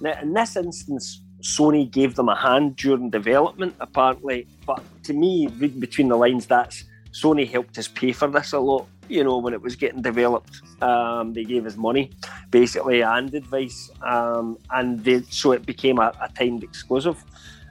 [0.00, 4.46] Now, in this instance, Sony gave them a hand during development, apparently.
[4.66, 8.58] But to me, read between the lines, that's Sony helped us pay for this a
[8.58, 8.86] lot.
[9.08, 12.10] You know, when it was getting developed, um, they gave us money,
[12.50, 17.22] basically, and advice, um, and they, so it became a, a timed exclusive.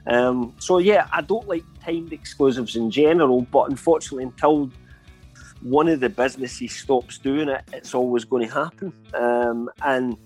[0.06, 4.70] Um, so yeah, I don't like timed exclusives in general, but unfortunately, until
[5.62, 8.92] one of the businesses stops doing it, it's always going to happen.
[9.14, 10.16] Um, and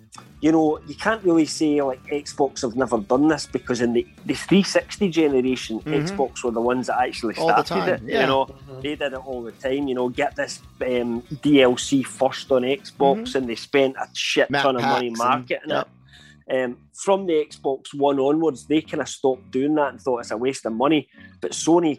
[0.40, 4.06] you know, you can't really say like Xbox have never done this because in the,
[4.26, 6.08] the 360 generation, Mhm.
[6.08, 8.02] Xbox were the ones that actually started it.
[8.04, 8.20] yeah.
[8.22, 8.82] You know, Mhm.
[8.82, 9.88] they did it all the time.
[9.88, 14.62] You know, get this um, DLC first on Xbox, and they spent a shit Mm-hmm.
[14.62, 15.88] Ton of money packs and- marketing yep.
[16.48, 16.64] it.
[16.64, 20.30] Um, from the Xbox One onwards, they kind of stopped doing that and thought it's
[20.30, 21.08] a waste of money.
[21.40, 21.98] But Sony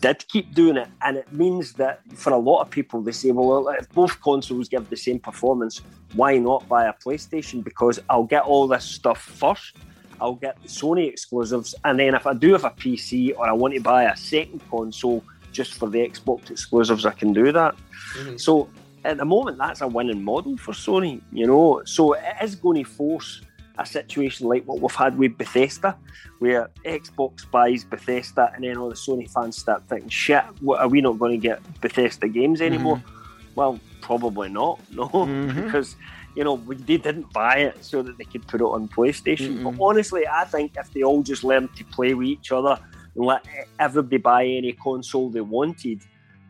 [0.00, 3.30] did keep doing it, and it means that for a lot of people, they say,
[3.30, 5.82] well, if both consoles give the same performance,
[6.14, 7.62] why not buy a PlayStation?
[7.62, 9.76] Because I'll get all this stuff first.
[10.20, 13.52] I'll get the Sony exclusives, and then if I do have a PC or I
[13.52, 17.74] want to buy a second console just for the Xbox exclusives, I can do that.
[18.18, 18.40] Mhm.
[18.40, 18.68] So
[19.04, 21.82] at the moment, that's a winning model for Sony, you know.
[21.84, 23.42] So it is going to force
[23.78, 25.96] a situation like what we've had with Bethesda,
[26.38, 30.88] where Xbox buys Bethesda, and then all the Sony fans start thinking, "Shit, what, are
[30.88, 33.02] we not going to get Bethesda games anymore?"
[33.54, 35.64] Well, probably not, no, Mhm.
[35.64, 35.96] because
[36.34, 39.62] you know we, they didn't buy it so that they could put it on PlayStation.
[39.64, 42.78] But honestly, I think if they all just learned to play with each other
[43.14, 43.44] and let
[43.78, 46.00] everybody buy any console they wanted,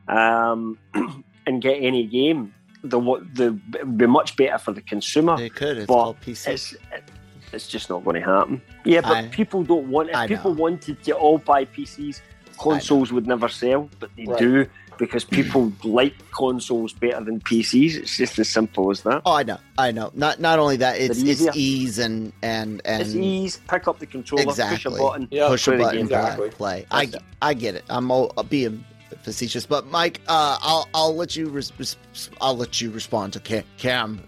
[0.09, 0.79] um,
[1.47, 5.37] and get any game, the what the it'd be much better for the consumer.
[5.37, 5.79] They could.
[5.79, 6.49] It's But called PC.
[6.49, 7.05] It's it,
[7.53, 8.61] it's just not going to happen.
[8.85, 10.11] Yeah, but I- people don't want.
[10.11, 10.63] If I people know.
[10.63, 12.21] wanted to all buy PCs,
[12.59, 14.39] consoles would never sell, but they Right.
[14.39, 14.67] do
[14.99, 17.95] because people like consoles better than PCs.
[17.97, 19.23] It's just as simple as that.
[19.27, 20.11] Oh, I know, I know.
[20.15, 23.61] Not not only that, it's it's ease and and and it's ease.
[23.69, 25.49] Pick up the controller, push a button, Yeah.
[25.49, 26.09] push a button, game.
[26.09, 26.51] play- Exactly.
[26.51, 26.87] play.
[26.91, 27.11] I
[27.43, 27.85] I get it.
[27.89, 28.85] I'm all, uh, being
[29.27, 31.97] facetious, but Mike, uh, I'll I'll let you res-
[32.41, 34.23] I'll let you respond to Cam, Cam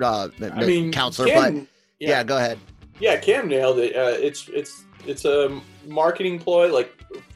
[0.00, 1.66] uh, I mean, counselor, Cam- but
[1.98, 2.22] yeah.
[2.22, 2.58] go ahead.
[3.00, 3.96] Yeah, Cam nailed it.
[3.96, 6.72] Uh, it's it's it's a marketing ploy.
[6.72, 6.92] Like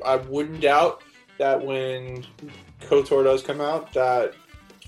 [0.07, 1.03] I wouldn't doubt
[1.39, 2.25] that when
[2.83, 4.35] KOTOR does come out, that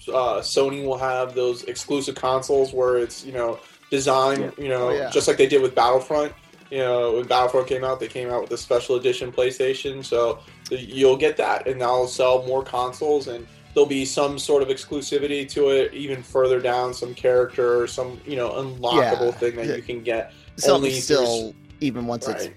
[0.09, 3.59] uh, Sony will have those exclusive consoles where it's you know
[3.91, 5.11] designed you know Oh, yeah.
[5.11, 6.33] just like they did with Battlefront.
[6.71, 10.39] You know, when Battlefront came out, they came out with a special edition PlayStation, so
[10.71, 15.49] you'll get that, and that'll sell more consoles, and there'll be some sort of exclusivity
[15.51, 19.31] to it, even further down, some character, or some you know unlockable Yeah.
[19.33, 19.77] thing that Yeah.
[19.77, 22.53] you can get Something only still, even once Right.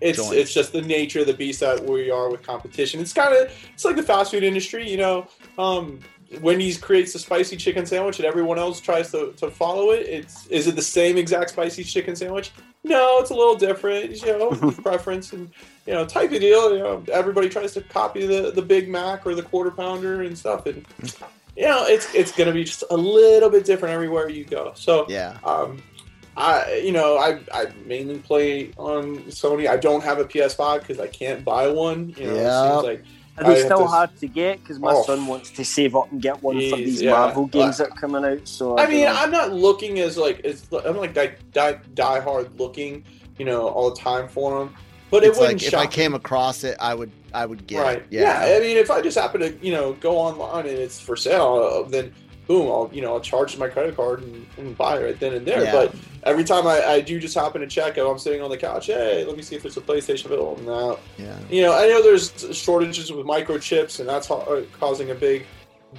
[0.00, 0.34] It's joined.
[0.38, 3.00] it's just the nature of the beast that we are with competition.
[3.00, 5.26] It's kind of it's like the fast food industry, you know.
[5.58, 5.98] Um,
[6.42, 10.06] Wendy's creates the spicy chicken sandwich, and everyone else tries to, to follow it.
[10.06, 12.52] It's is it the same exact spicy chicken sandwich?
[12.84, 14.10] No, it's a little different.
[14.22, 14.50] You know,
[14.82, 15.50] preference and
[15.86, 16.72] you know type of deal.
[16.72, 20.36] You know, everybody tries to copy the the Big Mac or the quarter pounder and
[20.38, 20.86] stuff, and
[21.56, 24.72] you know it's it's gonna be just a little bit different everywhere you go.
[24.76, 25.38] So yeah.
[25.44, 25.82] um,
[26.36, 29.68] I you know I I mainly play on Sony.
[29.68, 32.14] I don't have a PS5 because I can't buy one.
[32.16, 32.44] You know, Yep.
[32.46, 33.04] it seems like
[33.40, 34.60] Are they I still to- hard to get?
[34.60, 35.02] Because my Oh.
[35.04, 37.12] son wants to save up and get one for these yeah.
[37.12, 38.46] Marvel games that are coming out.
[38.48, 39.14] So I don't mean, know.
[39.14, 43.04] I'm not looking as like it's I'm like die, die, die hard looking,
[43.38, 44.74] you know, all the time for them.
[45.10, 47.80] But it wouldn't like if I shock came across it, I would I would get
[47.80, 47.98] right.
[47.98, 48.06] it.
[48.10, 48.46] Yeah.
[48.46, 48.56] Yeah.
[48.56, 51.82] I mean, if I just happen to you know go online and it's for sale,
[51.86, 52.12] uh, then
[52.48, 55.34] boom, I'll you know I'll charge my credit card and, and buy it right then
[55.34, 55.62] and there.
[55.62, 55.72] Yeah.
[55.72, 58.56] But every time I, I do just happen to check, if I'm sitting on the
[58.56, 60.60] couch, hey, let me see if there's a PlayStation available.
[60.64, 61.38] No, yeah.
[61.48, 65.46] you know, I know there's shortages with microchips, and that's ho- uh, causing a big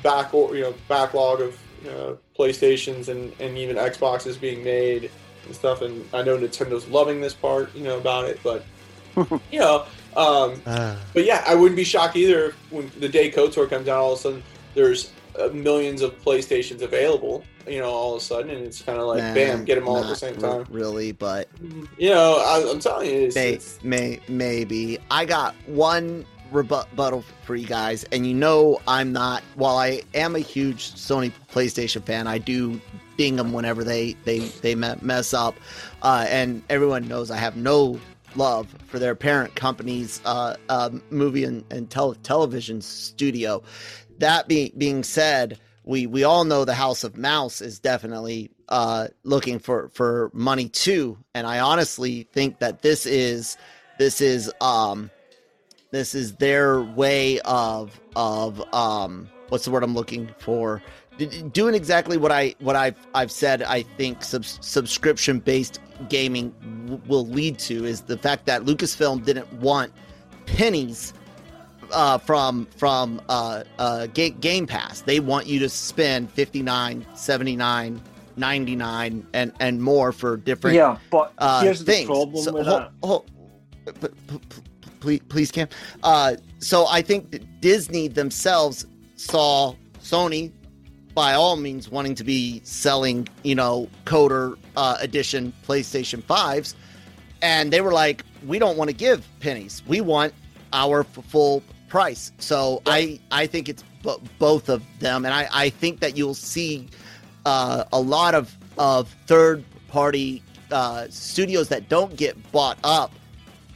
[0.04, 5.10] back or you know backlog of you know, PlayStations and, and even Xboxes being made
[5.46, 5.82] and stuff.
[5.82, 8.66] And I know Nintendo's loving this part, you know, about it, but
[9.52, 9.86] you know,
[10.16, 14.00] um, Uh, but yeah, I wouldn't be shocked either when the day KOTOR comes out.
[14.00, 15.12] All of a sudden, there's uh,
[15.54, 17.44] millions of PlayStations available.
[17.68, 19.88] You know, all of a sudden, and it's kind of like, nah, bam, get them
[19.88, 20.66] all at the same time.
[20.70, 21.48] Really, but
[21.98, 27.24] You know, I, I'm telling you, it's, may, it's may maybe I got one rebuttal
[27.44, 29.44] for you guys, and you know I'm not.
[29.56, 32.82] While I am a huge Sony PlayStation fan, I do
[33.18, 35.56] ding them whenever they they they mess up,
[36.02, 38.00] uh, and everyone knows I have no
[38.36, 43.62] love for their parent company's uh, uh, movie and, and tele- television studio.
[44.20, 49.08] That being being said, we we all know the House of Mouse is definitely uh,
[49.24, 53.58] looking for for money too, and I honestly think that this is
[53.98, 55.10] this is um
[55.92, 60.82] this is their way of of um what's the word I'm looking for?
[61.52, 66.54] Doing exactly what I what I've I've said I think sub- subscription based gaming
[66.86, 69.92] w- will lead to is the fact that Lucasfilm didn't want
[70.46, 71.14] pennies
[71.92, 75.02] uh, from from uh, uh, Ga- Game Pass.
[75.02, 78.02] They want you to spend 59, 79,
[78.38, 80.98] 99 and and more for different yeah.
[81.12, 82.08] But uh, here's things.
[82.08, 82.92] the problem So, with hold- that.
[83.04, 83.26] hold-
[85.00, 85.68] please, please, Cam.
[86.04, 90.52] Uh, so I think Disney themselves saw Sony,
[91.14, 96.76] by all means, wanting to be selling, you know, KOTOR uh, Edition PlayStation Fives,
[97.42, 99.82] and they were like, "We don't want to give pennies.
[99.88, 100.34] We want
[100.74, 105.48] our f- full price." So I, I think it's b- both of them, and I,
[105.52, 106.88] I think that you'll see
[107.46, 113.12] uh, a lot of of third party uh, studios that don't get bought up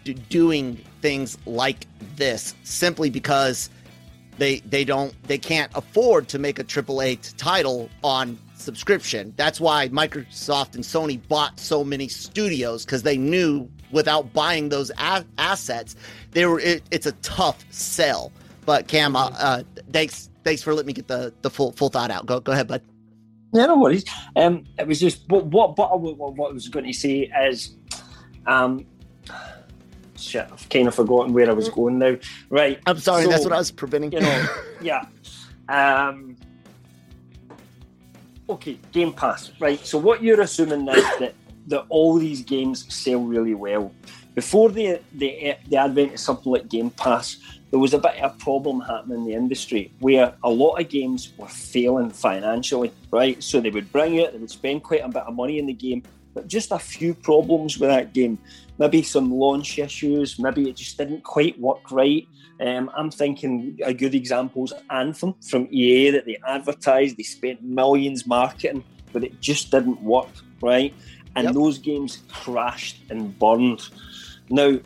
[0.04, 3.70] do, doing things like this simply because
[4.38, 9.34] they they don't they can't afford to make a triple A title on subscription.
[9.36, 14.92] That's why Microsoft and Sony bought so many studios because they knew without buying those
[14.98, 15.96] a- assets,
[16.32, 18.32] they were it, it's a tough sell.
[18.66, 22.12] But Cam, uh, uh, thanks thanks for letting me get the the full full thought
[22.12, 22.26] out.
[22.26, 22.82] Go go ahead, bud.
[23.54, 24.04] Yeah, no worries.
[24.36, 27.76] Um, it was just what what what what what I was going to say is,
[28.48, 28.86] um,
[30.18, 32.16] shit, I've kind of forgotten where I was going now.
[32.50, 34.12] Right, I'm sorry, that's what I was preventing.
[34.12, 34.48] you know,
[34.82, 35.06] yeah.
[35.70, 36.36] Um,
[38.50, 39.80] okay, Game Pass, right?
[39.86, 41.36] So what you're assuming is that
[41.68, 43.92] that all these games sell really well.
[44.36, 47.38] Before the the the advent of something like Game Pass,
[47.74, 50.90] there was a bit of a problem happening in the industry where a lot of
[50.90, 53.42] games were failing financially, right?
[53.44, 55.74] So they would bring it, they would spend quite a bit of money in the
[55.74, 58.38] game, but just a few problems with that game.
[58.78, 62.28] Maybe some launch issues, maybe it just didn't quite work right.
[62.60, 67.64] Um, I'm thinking a good example is Anthem from EA that they advertised, they spent
[67.64, 70.30] millions marketing, but it just didn't work,
[70.62, 70.94] right?
[71.36, 71.54] And Yep.
[71.54, 73.90] those games crashed and burned.
[74.50, 74.78] Now,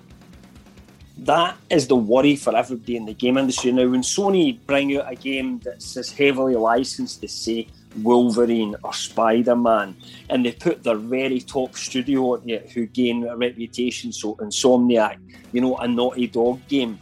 [1.19, 3.71] that is the worry for everybody in the game industry.
[3.71, 7.67] Now, when Sony bring out a game that's as heavily licensed as, say,
[8.03, 9.95] Wolverine or Spider Man,
[10.29, 15.17] and they put their very top studio on it who gain a reputation, so Insomniac,
[15.51, 16.99] you know, a Naughty Dog game,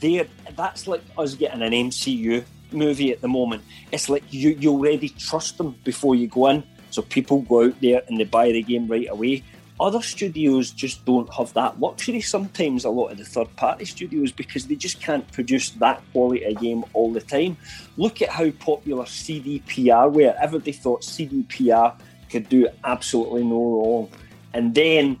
[0.00, 3.62] there that's like us getting an MCU movie at the moment.
[3.90, 7.80] It's like you, you already trust them before you go in, so people go out
[7.80, 9.42] there and they buy the game right away.
[9.80, 14.30] Other studios just don't have that luxury sometimes, a lot of the third party studios,
[14.30, 17.56] because they just can't produce that quality of game all the time.
[17.96, 20.34] Look at how popular CDPR were.
[20.38, 21.98] Everybody thought CDPR
[22.28, 24.10] could do absolutely no wrong.
[24.52, 25.18] And then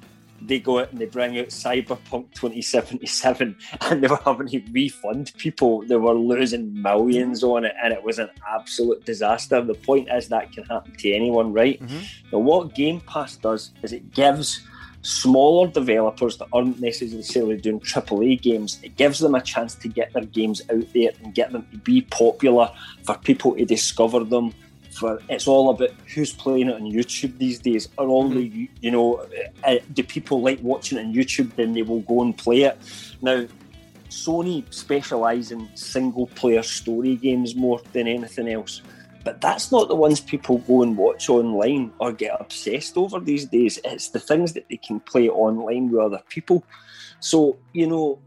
[0.50, 5.32] they go out and they bring out Cyberpunk 2077 and they were having to refund
[5.38, 5.82] people.
[5.86, 9.62] They were losing millions on it and it was an absolute disaster.
[9.62, 11.80] The point is that can happen to anyone, right?
[11.80, 12.02] Mhm.
[12.32, 14.60] Now, what Game Pass does is it gives
[15.02, 20.12] smaller developers that aren't necessarily doing AAA games, it gives them a chance to get
[20.12, 22.70] their games out there and get them to be popular
[23.04, 24.52] for people to discover them.
[24.92, 27.88] For it's all about who's playing it on YouTube these days.
[27.96, 29.26] Are all the you know,
[29.64, 31.54] uh, do people like watching it on YouTube?
[31.54, 32.78] Then they will go and play it.
[33.22, 33.46] Now,
[34.08, 38.82] Sony specialise in single player story games more than anything else.
[39.22, 43.44] But that's not the ones people go and watch online or get obsessed over these
[43.46, 43.78] days.
[43.84, 46.64] It's the things that they can play online with other people.
[47.20, 48.18] So, you know,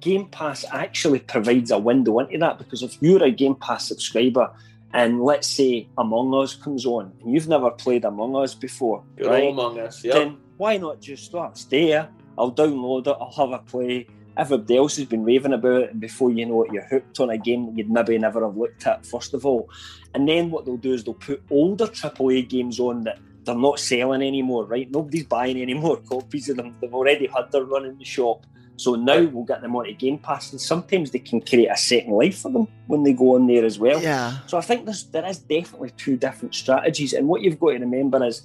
[0.00, 4.50] Game Pass actually provides a window into that because if you're a Game Pass subscriber
[4.92, 9.26] and let's say Among Us comes on and you've never played Among Us before, Good
[9.26, 9.50] right?
[9.50, 10.04] Among Us.
[10.04, 10.14] Yep.
[10.14, 11.64] then why not just start?
[11.70, 12.08] There.
[12.38, 13.16] I'll download it.
[13.20, 14.06] I'll have a play.
[14.36, 17.28] Everybody else has been raving about it, and before you know it, you're hooked on
[17.30, 19.68] a game that you'd maybe never have looked at first of all.
[20.14, 23.78] And then what they'll do is they'll put older AAA games on that they're not
[23.78, 24.64] selling anymore.
[24.64, 24.90] Right?
[24.90, 26.76] Nobody's buying any more copies of them.
[26.80, 28.46] They've already had their run in the shop.
[28.76, 32.12] So now we'll get them onto Game Pass, and sometimes they can create a second
[32.14, 34.00] life for them when they go on there as well.
[34.02, 34.38] Yeah.
[34.46, 37.12] So I think there's, there is definitely two different strategies.
[37.12, 38.42] And what you've got to remember is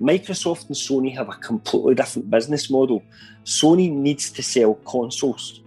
[0.00, 3.02] Microsoft and Sony have a completely different business model.
[3.44, 5.58] Sony needs to sell consoles.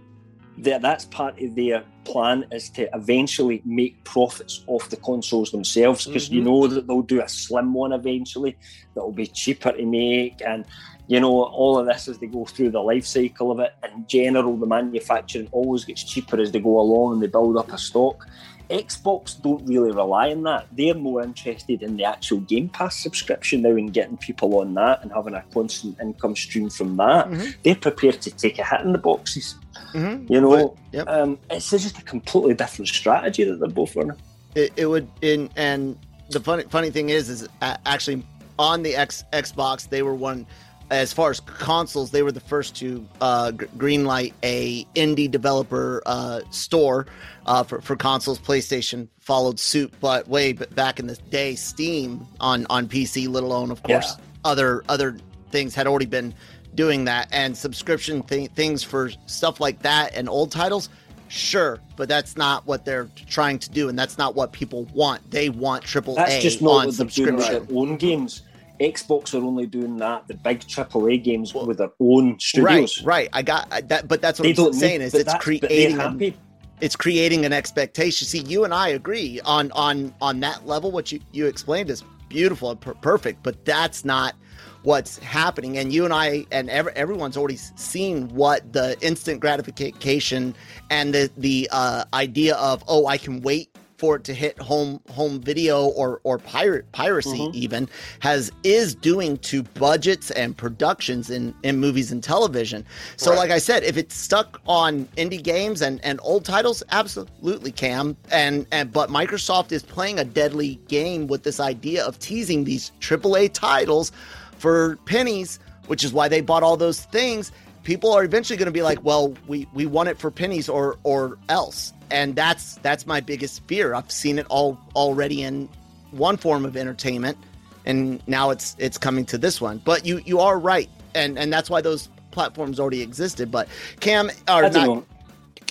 [0.58, 6.06] that that's part of their plan is to eventually make profits off the consoles themselves
[6.06, 6.44] because you Mhm.
[6.46, 8.56] know that they'll do a slim one eventually
[8.94, 10.64] that will be cheaper to make and
[11.08, 14.04] you know all of this as they go through the life cycle of it in
[14.06, 17.78] general the manufacturing always gets cheaper as they go along and they build up a
[17.78, 18.26] stock
[18.68, 20.66] Xbox don't really rely on that.
[20.72, 25.02] They're more interested in the actual Game Pass subscription now and getting people on that
[25.04, 27.30] and having a constant income stream from that.
[27.30, 27.54] Mhm.
[27.62, 29.54] They're prepared to take a hit in the boxes.
[29.94, 30.28] Mhm.
[30.28, 31.08] You know, Yep.
[31.08, 34.16] um, it's just a completely different strategy that they're both running.
[34.56, 35.96] it, it would in and
[36.30, 38.24] the funny funny thing is is actually
[38.58, 40.44] on the X, Xbox they were one
[40.90, 46.02] as far as consoles they were the first to uh, gr- greenlight a indie developer
[46.06, 47.06] uh, store
[47.46, 48.38] uh, for, for consoles.
[48.38, 53.70] PlayStation followed suit but way back in the day Steam on on PC let alone
[53.70, 54.14] of course
[54.44, 55.16] other other
[55.50, 56.34] things had already been
[56.74, 57.28] doing that.
[57.32, 60.88] And subscription th- things for stuff like that and old titles
[61.28, 65.28] sure but that's not what they're trying to do and that's not what people want.
[65.30, 68.42] They want triple a on what they're doing with subscription own games.
[68.80, 72.98] Xbox are only doing that, the big AAA games with their own studios.
[73.02, 73.28] right right.
[73.32, 75.68] i got I- that but that's what They i'm saying need, is it's that's- but
[75.68, 76.34] they're creating a,
[76.80, 81.10] it's creating an expectation see you and i agree on on on that level what
[81.12, 84.34] you you explained is beautiful and per- perfect but that's not
[84.82, 90.54] what's happening and you and i and ev- everyone's already seen what the instant gratification
[90.90, 95.00] and the the uh, idea of oh i can wait for it to hit home
[95.10, 97.54] home video or or pirate piracy Mhm.
[97.54, 97.88] even
[98.20, 102.84] has is doing to budgets and productions in in movies and television
[103.16, 103.38] so Right.
[103.38, 108.16] like i said if it's stuck on indie games and and old titles absolutely cam
[108.30, 112.92] and and but microsoft is playing a deadly game with this idea of teasing these
[113.00, 114.12] aaa titles
[114.58, 117.50] for pennies which is why they bought all those things
[117.84, 120.98] people are eventually going to be like well we we want it for pennies or
[121.04, 125.68] or else and that's that's my biggest fear i've seen it all already in
[126.10, 127.36] one form of entertainment
[127.84, 131.52] and now it's it's coming to this one but you you are right and and
[131.52, 133.68] that's why those platforms already existed but
[134.00, 135.04] cam are I know.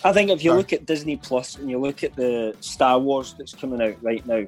[0.06, 0.58] I think if you Sorry.
[0.60, 4.24] look at Disney Plus and you look at the Star Wars that's coming out right
[4.28, 4.46] now,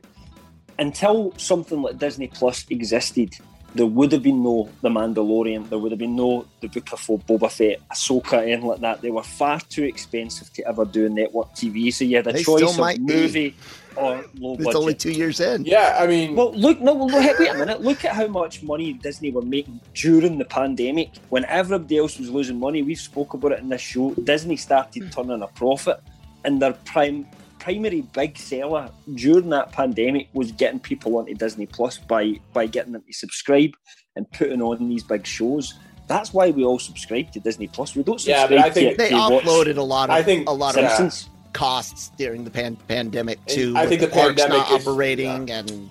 [0.77, 3.33] until something like Disney Plus existed,
[3.77, 6.99] there would have been no The Mandalorian, there would have been no The Book of
[7.27, 9.01] Boba Fett, Ahsoka, anything like that.
[9.01, 11.93] They were far too expensive to ever do network TV.
[11.93, 13.13] So you had a They choice of might be.
[13.13, 13.55] movie
[13.95, 14.75] or low it's budget.
[14.75, 17.81] only two years in Yeah, I mean, Well, look, no, well, look, wait a minute.
[17.81, 21.09] Look at how much money Disney were making during the pandemic.
[21.29, 24.13] When everybody else was losing money, We've spoke about it in this show.
[24.15, 25.99] Disney started turning a profit,
[26.45, 27.25] and their prime
[27.67, 32.93] primary big seller during that pandemic was getting people onto Disney Plus by by getting
[32.93, 33.71] them to subscribe
[34.15, 35.73] and putting on these big shows.
[36.07, 37.93] That's why we all subscribe to Disney Plus.
[37.93, 40.15] We don't Yeah, subscribe but I think to, they to watch offloaded a lot of
[40.15, 41.09] I think- a lot of Yeah.
[41.53, 45.49] Costs during the pan- pandemic And too I think the parks not pandemic is- operating
[45.49, 45.89] and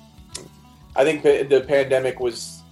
[0.94, 2.62] I think the, the pandemic was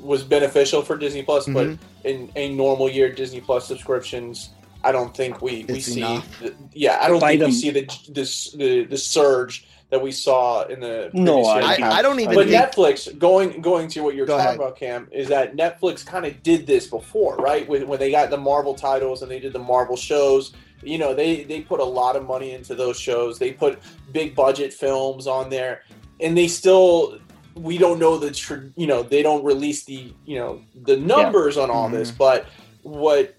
[0.00, 1.54] was beneficial for Disney Plus, Mhm.
[1.54, 1.66] but
[2.10, 4.50] in a normal year, Disney Plus subscriptions,
[4.84, 6.00] I don't think we, we It's see.
[6.00, 10.12] The, yeah, I don't Buy think we see the this the, the surge that we
[10.12, 13.88] saw in the No, previous I- I, I don't even But think Netflix, going going
[13.88, 14.60] to what you're Go talking ahead.
[14.60, 17.66] about, Cam, is that Netflix kind of did this before, right?
[17.68, 21.14] When, when they got the Marvel titles and they did the Marvel shows, you know,
[21.14, 23.38] they they put a lot of money into those shows.
[23.38, 23.78] They put
[24.12, 25.82] big budget films on there,
[26.20, 27.18] and they still
[27.54, 31.56] we don't know the tr- you know they don't release the you know the numbers
[31.56, 32.18] on all this, mm-hmm.
[32.18, 32.46] but
[32.82, 33.34] what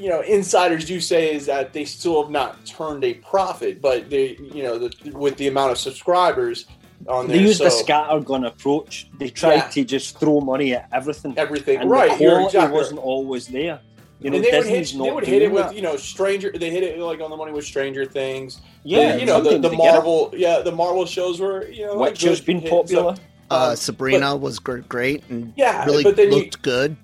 [0.00, 4.08] you know insiders do say is that they still have not turned a profit, but
[4.10, 4.90] they you know the,
[5.24, 6.66] with the amount of subscribers
[7.08, 9.08] on there, They used the scattergun approach.
[9.18, 9.68] They tried Yeah.
[9.76, 11.32] to just throw money at everything.
[11.36, 12.10] everything and right.
[12.10, 13.80] the quality exactly wasn't always there.
[14.22, 15.74] You know, and they would hit, they would hit it with that.
[15.76, 16.52] you know stranger.
[16.52, 18.60] They hit it like on the money with Stranger Things.
[18.84, 19.92] yeah, The- you know the, the they get it.
[19.92, 20.30] Marvel.
[20.36, 22.70] Yeah, the Marvel shows were you know like has been hits.
[22.70, 23.14] popular.
[23.50, 26.96] uh, Um, Sabrina was great and Yeah, really but then you- looked good.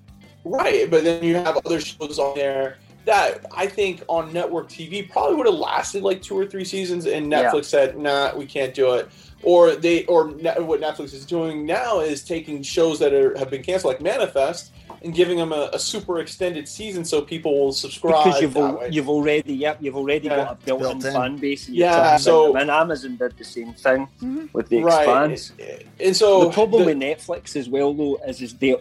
[0.45, 2.77] Right, but then you have other shows on there
[3.07, 7.07] that I think on network TV probably would have lasted like two or three seasons,
[7.07, 7.45] and Yeah.
[7.51, 9.09] Netflix said, "Nah, we can't do it."
[9.43, 13.49] Or they, or ne- what Netflix is doing now is taking shows that are, have
[13.51, 17.73] been canceled, like Manifest, and giving them a, a super extended season so people will
[17.73, 18.25] subscribe.
[18.25, 18.89] Because you've that al- way.
[18.91, 20.37] you've already yep you've already Yeah.
[20.37, 21.13] got a built-in Built in.
[21.13, 21.69] fan base.
[21.69, 24.47] Yeah, so- and Amazon did the same thing mm-hmm.
[24.53, 25.53] with the right, expanse.
[26.01, 28.75] and so the problem the- with Netflix as well, though, is is they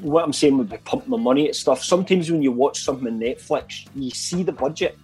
[0.00, 1.82] what I'm saying would be pumping the money at stuff.
[1.84, 4.98] Sometimes when you watch something on Netflix, you see the budget,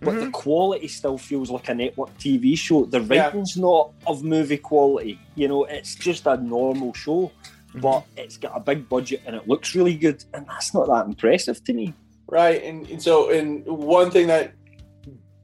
[0.00, 0.24] but Mm-hmm.
[0.26, 2.84] the quality still feels like a network TV show.
[2.86, 3.24] The Yeah.
[3.26, 5.18] writing's not of movie quality.
[5.34, 7.30] You know, it's just a normal show,
[7.68, 7.80] Mm-hmm.
[7.80, 11.06] but it's got a big budget and it looks really good, and that's not that
[11.06, 11.94] impressive to me.
[12.28, 14.54] Right, and, and so and one thing that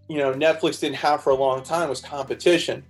[0.09, 2.85] you know Netflix didn't have for a long time was competition,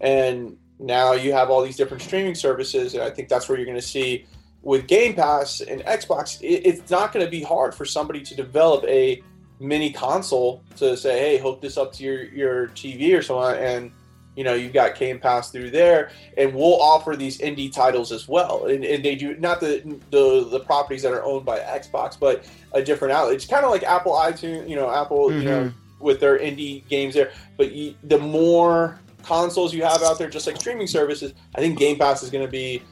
[0.00, 3.66] and now you have all these different streaming services, and I think that's where you're
[3.66, 4.26] going to see
[4.62, 6.40] with Game Pass and Xbox.
[6.40, 9.22] It, it's not going to be hard for somebody to develop a
[9.60, 13.92] mini console to say, hey, hook this up to your your TV or something, and
[14.36, 18.28] you know you've got Game Pass through there, and we'll offer these indie titles as
[18.28, 18.66] well.
[18.66, 22.44] And, and they do not the, the the properties that are owned by Xbox, but
[22.72, 23.34] a different outlet.
[23.34, 25.40] It's kind of like Apple iTunes, you know, Apple, mm-hmm.
[25.40, 26.04] you know, mm-hmm.
[26.04, 27.32] with their indie games there.
[27.56, 31.78] But you, the more consoles you have out there, just like streaming services, I think
[31.78, 32.82] Game Pass is going to be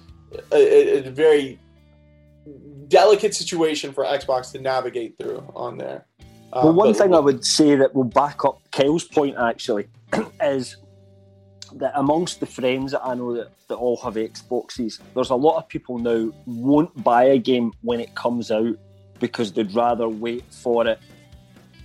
[0.53, 1.59] a, a very
[2.89, 6.05] delicate situation for Xbox to navigate through on there.
[6.53, 9.89] Um, well, one thing I would say that will back up Kyle's point actually
[10.43, 10.77] is
[11.75, 15.59] that amongst the friends that I know that, that all have Xboxes, there's a lot
[15.59, 18.77] of people now won't buy a game when it comes out
[19.21, 20.99] because they'd rather wait for it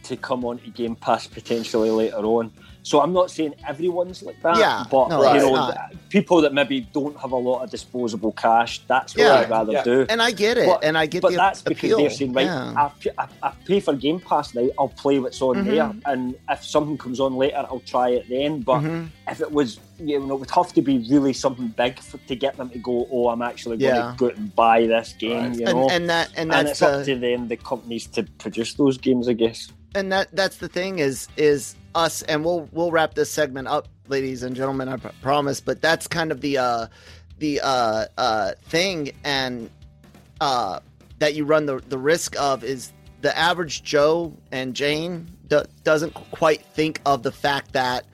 [0.03, 2.51] to come onto Game Pass potentially later on.
[2.85, 5.73] So I'm not saying everyone's like that, yeah, but no, you know,
[6.09, 9.71] people that maybe don't have a lot of disposable cash, that's what yeah, I'd rather
[9.71, 9.83] yeah.
[9.83, 10.05] do.
[10.07, 11.73] And I get it, but, and I get but the that's appeal.
[11.73, 12.91] because they're saying, right, yeah.
[13.17, 15.67] I, I, I, pay for Game Pass now, I'll play what's on mm-hmm.
[15.67, 18.61] there, and if something comes on later, I'll try it then.
[18.61, 19.05] But mm-hmm.
[19.29, 22.35] if it was, you know, it would have to be really something big for, to
[22.35, 25.55] get them to go, oh, I'm actually going to go and buy this game, right.
[25.55, 25.85] you know.
[25.85, 29.27] And, and that, and, and it's up to them, the companies, to produce those games,
[29.27, 29.71] I guess.
[29.95, 33.87] And that that's the thing is is us, and we'll we'll wrap this segment up,
[34.09, 34.89] ladies and gentlemen.
[34.89, 35.61] I promise.
[35.61, 36.87] But that's kind of the uh,
[37.39, 39.69] the uh, uh, thing, and
[40.41, 40.81] uh,
[41.19, 42.91] that you run the the risk of is
[43.21, 48.05] the average Joe and Jane do- doesn't quite think of the fact that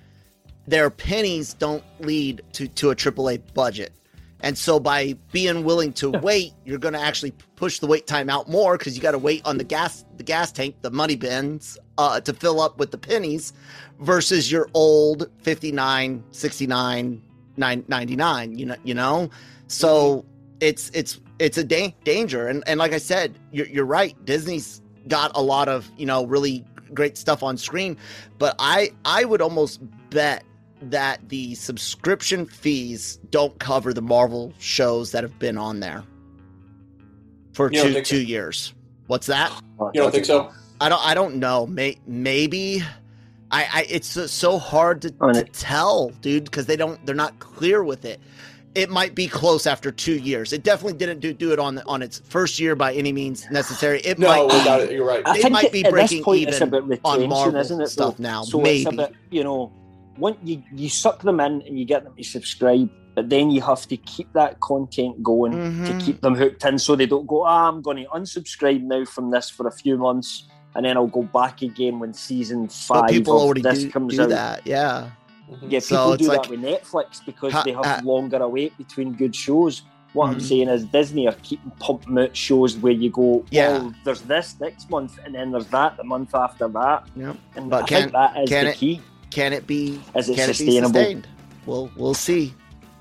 [0.68, 3.92] their pennies don't lead to to a AAA budget.
[4.42, 8.30] And so by being willing to wait, you're going to actually push the wait time
[8.30, 11.16] out more because you got to wait on the gas the gas tank, the money
[11.16, 13.54] bins uh, to fill up with the pennies
[14.00, 17.22] versus your old 59, 69,
[17.58, 19.30] 99, you know, you know?
[19.68, 20.28] So mm-hmm.
[20.62, 24.16] it's it's it's a da- danger and and like I said, you're you're right.
[24.26, 27.96] Disney's got a lot of, you know, really great stuff on screen,
[28.40, 29.80] but I I would almost
[30.10, 30.44] bet
[30.82, 36.04] that the subscription fees don't cover the Marvel shows that have been on there
[37.54, 38.16] for two two so?
[38.16, 38.74] years.
[39.08, 39.52] What's that?
[39.94, 40.52] You don't think so?
[40.80, 41.06] I don't.
[41.06, 41.68] I don't know.
[41.68, 42.84] May, maybe.
[43.52, 43.86] I, I.
[43.90, 47.04] It's so hard to, to tell, dude, because they don't.
[47.06, 48.20] They're not clear with it.
[48.74, 50.54] It might be close after two years.
[50.54, 53.46] It definitely didn't do, do it on the, on its first year by any means
[53.52, 54.00] necessary.
[54.00, 54.46] It no, might.
[54.46, 55.22] Without it, you're right.
[55.28, 56.72] It might be breaking even
[57.04, 58.24] on Marvel isn't it, stuff though?
[58.24, 58.44] now.
[58.44, 58.84] So maybe.
[58.84, 59.74] it's a bit, you know,
[60.18, 63.62] once you you suck them in and you get them to subscribe, but then you
[63.62, 65.86] have to keep that content going mm-hmm.
[65.86, 69.06] to keep them hooked in, so they don't go, ah, I'm going to unsubscribe now
[69.06, 73.02] from this for a few months, and then I'll go back again when season five
[73.02, 74.30] but people of already this do, comes do out.
[74.30, 75.12] that, yeah.
[75.50, 75.70] Mm-hmm.
[75.70, 78.48] Yeah, people so do like, that with Netflix because ha, they have ha, longer a
[78.48, 79.84] wait between good shows.
[80.14, 80.36] What mm-hmm.
[80.36, 84.22] I'm saying is Disney are keeping pumping out shows where you go, yeah, well, there's
[84.22, 87.08] this next month, and then there's that the month after that.
[87.16, 87.38] Yep.
[87.56, 89.02] And but I can, think that is can the it, key.
[89.32, 90.02] Can it be?
[90.16, 90.90] Is it can sustainable?
[90.90, 91.28] It be sustained?
[91.66, 92.54] We'll we'll see.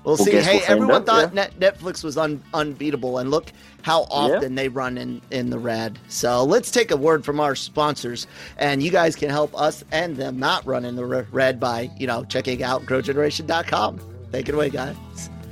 [0.03, 0.31] We'll, We'll see.
[0.31, 1.47] Hey, we'll everyone thought yeah.
[1.59, 3.51] Net- Netflix was un- unbeatable, and look
[3.83, 5.99] how often they run in in the red.
[6.07, 8.25] So let's take a word from our sponsors,
[8.57, 11.91] and you guys can help us and them not run in the re- red by
[11.97, 13.99] you know checking out GrowGeneration.com.
[14.31, 14.95] Take it away, guys.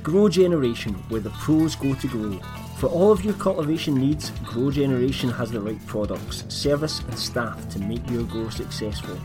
[0.02, 2.40] Grow Generation, where the pros go to grow.
[2.78, 7.68] For all of your cultivation needs, Grow Generation has the right products, service, and staff
[7.68, 9.18] to make your grow successful.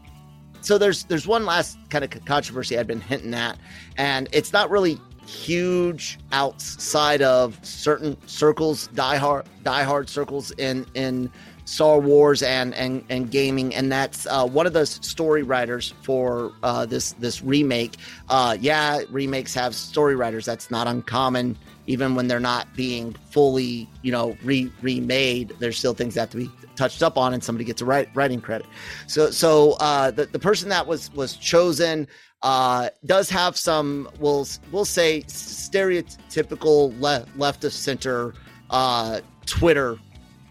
[0.61, 3.59] so there's there's one last kind of controversy I've been hinting at,
[3.97, 11.29] and it's not really huge outside of certain circles, diehard diehard circles in in
[11.65, 16.53] Star Wars and and and gaming, and that's uh, one of the story writers for
[16.63, 17.95] uh, this this remake.
[18.29, 20.45] Uh, yeah, remakes have story writers.
[20.45, 21.57] That's not uncommon.
[21.87, 26.29] Even when they're not being fully, you know, re remade, there's still things that have
[26.31, 28.67] to be touched up on, and somebody gets a write, writing credit.
[29.07, 32.07] So, so uh, the the person that was was chosen
[32.45, 38.35] uh, does have some, we'll we'll say, stereotypical le- left of center
[38.69, 39.97] uh, Twitter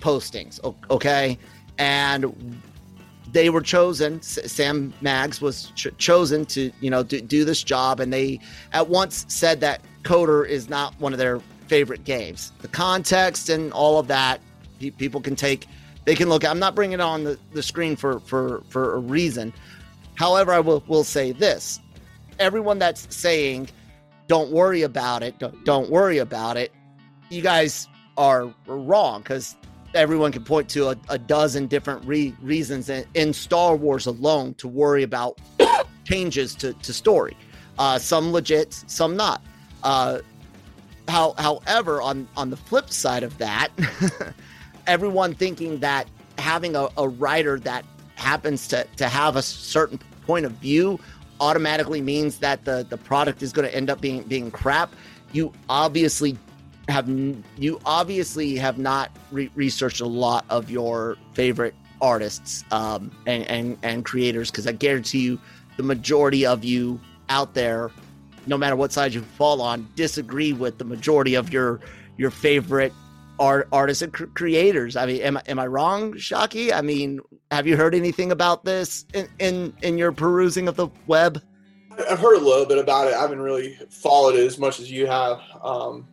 [0.00, 0.58] postings.
[0.90, 1.38] Okay,
[1.78, 2.60] and
[3.30, 4.20] they were chosen.
[4.22, 8.40] Sam Maggs was ch- chosen to you know do, do this job, and they
[8.72, 11.38] at once said that KOTOR is not one of their
[11.68, 12.50] favorite games.
[12.58, 14.40] The context and all of that,
[14.80, 15.68] pe- people can take.
[16.06, 16.44] They can look.
[16.44, 19.52] I'm not bringing it on the, the screen for for for a reason.
[20.16, 21.80] However, I will will say this:
[22.38, 23.68] everyone that's saying,
[24.26, 26.72] "Don't worry about it," don't, don't worry about it.
[27.30, 29.56] You guys are wrong because
[29.94, 34.54] everyone can point to a, a dozen different re- reasons in, in, Star Wars alone
[34.54, 35.38] to worry about
[36.04, 37.36] changes to, to story.
[37.78, 39.42] Uh, some legit, some not.
[39.82, 40.18] Uh,
[41.08, 43.68] how, however, on on the flip side of that,
[44.86, 46.08] everyone thinking that
[46.38, 50.98] having a, a writer that happens to to have a certain point of view
[51.40, 54.92] automatically means that the the product is going to end up being being crap.
[55.32, 56.38] You obviously
[56.88, 57.08] have
[57.56, 63.78] you obviously have not re- researched a lot of your favorite artists um, and and
[63.82, 65.40] and creators because I guarantee you
[65.76, 67.90] the majority of you out there,
[68.46, 71.80] no matter what side you fall on, disagree with the majority of your
[72.16, 72.92] your favorite
[73.38, 74.96] art artists and cr- creators.
[74.96, 76.72] I mean, am am I wrong, Shockey?
[76.72, 77.20] I mean,
[77.50, 81.42] have you heard anything about this in in, in your perusing of the web?
[82.10, 83.14] I've heard a little bit about it.
[83.14, 85.40] I haven't really followed it as much as you have.
[85.62, 86.08] Um,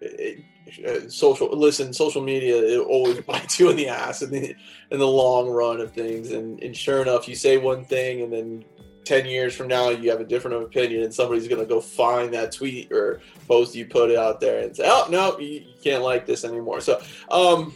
[0.00, 0.44] it,
[0.86, 4.54] uh, social listen social media it always bites you in the ass in the
[4.90, 8.32] in the long run of things and, and sure enough you say one thing and
[8.32, 8.64] then
[9.04, 12.32] 10 years from now you have a different opinion and somebody's going to go find
[12.32, 15.74] that tweet or post you put it out there and say oh no you, you
[15.82, 17.00] can't like this anymore so
[17.30, 17.72] um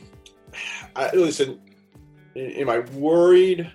[0.95, 1.61] I, listen
[2.37, 3.71] am i worried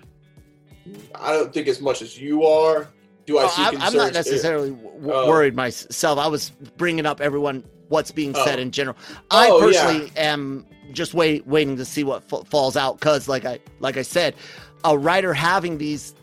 [1.14, 2.88] i don't think as much as you are
[3.26, 7.20] do i see I'm, I'm not necessarily w- uh, worried myself i was bringing up
[7.20, 8.62] everyone what's being said oh.
[8.62, 8.96] in general.
[9.30, 10.32] I oh, personally yeah.
[10.32, 14.02] am just wait, waiting to see what f- falls out because, like I like I
[14.02, 14.34] said,
[14.82, 16.14] a writer having these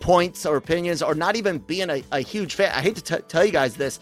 [0.00, 2.72] points or opinions, or not even being a, a huge fan.
[2.74, 4.00] I hate to t- tell you guys this,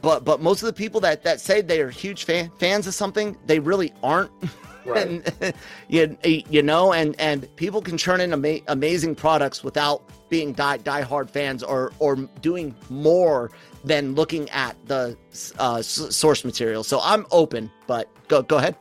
[0.00, 2.94] but but most of the people that that say they are huge fan, fans of
[2.94, 4.30] something, they really aren't.
[4.84, 5.22] Right.
[5.40, 5.54] and,
[5.88, 6.16] you,
[6.50, 11.02] you know, and and people can churn in ama- amazing products without being die die
[11.02, 13.52] hard fans or or doing more
[13.84, 15.16] than looking at the
[15.60, 16.82] uh, s- source material.
[16.82, 18.74] So I'm open, but go go ahead.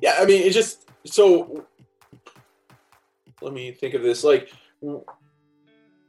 [0.00, 1.64] Yeah, I mean, it's just so.
[3.40, 4.24] Let me think of this.
[4.24, 4.52] Like,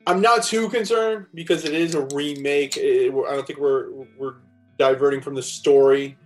[0.10, 2.78] I'm not too concerned because it is a remake.
[2.78, 4.36] It, I don't think we're we're
[4.80, 6.18] diverting from the story,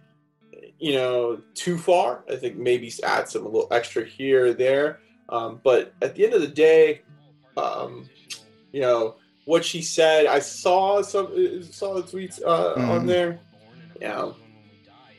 [0.79, 2.23] you know, too far.
[2.31, 4.99] I think maybe add some a little extra here or there.
[5.27, 7.01] Um, but at the end of the day,
[7.57, 8.09] um,
[8.71, 10.27] you know, what she said.
[10.27, 11.27] I saw some
[11.63, 12.88] saw the tweets uh, mm.
[12.88, 13.38] on there.
[13.99, 14.31] Yeah,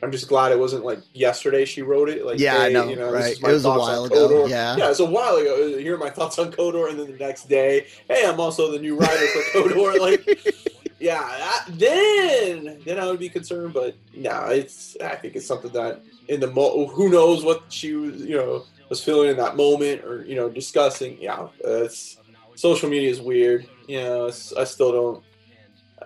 [0.05, 2.25] I'm just glad it wasn't like yesterday she wrote it.
[2.25, 3.35] Like yeah, hey, I know, you know, right?
[3.35, 4.45] It was a while ago.
[4.45, 5.77] Yeah, yeah, it's a while ago.
[5.77, 8.79] Here are my thoughts on KOTOR, and then the next day, hey, I'm also the
[8.79, 9.39] new writer for
[9.69, 9.99] KOTOR.
[9.99, 10.55] Like,
[10.99, 15.71] yeah, that, then then I would be concerned, but no, it's I think it's something
[15.71, 19.55] that in the mo who knows what she was you know was feeling in that
[19.55, 21.17] moment or you know discussing.
[21.19, 22.17] Yeah, it's
[22.55, 23.67] social media is weird.
[23.87, 25.23] You know, I still don't.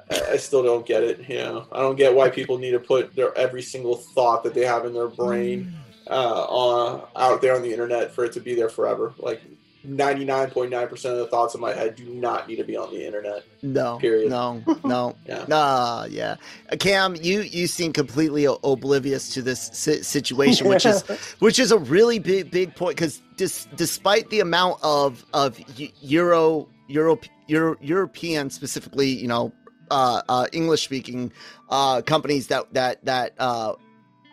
[0.10, 1.28] I still don't get it.
[1.30, 4.54] You know, I don't get why people need to put their every single thought that
[4.54, 5.74] they have in their brain
[6.10, 9.14] uh, on out there on the internet for it to be there forever.
[9.20, 9.42] Like
[9.88, 13.44] 99.9% of the thoughts in my head do not need to be on the internet.
[13.62, 13.98] No.
[13.98, 14.30] Period.
[14.30, 14.62] No.
[14.84, 15.16] No.
[15.26, 15.46] yeah.
[15.48, 16.36] Nah, yeah.
[16.80, 21.02] Cam, you you seem completely oblivious to this situation, which is
[21.40, 25.60] which is a really big big point cuz dis, despite the amount of of
[26.02, 29.54] euro euro, euro European specifically, you know,
[29.92, 31.32] uh, uh, English speaking
[31.70, 33.74] uh, companies that that that uh,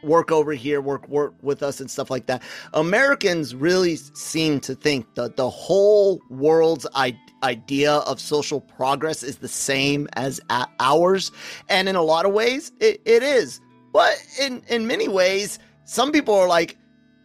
[0.02, 2.42] work over here, work work with us and stuff like that.
[2.74, 9.38] Americans really seem to think that the whole world's I- idea of social progress is
[9.38, 10.40] the same as
[10.80, 11.32] ours,
[11.68, 13.60] and in a lot of ways, it, it is.
[13.92, 16.76] But in in many ways, some people are like,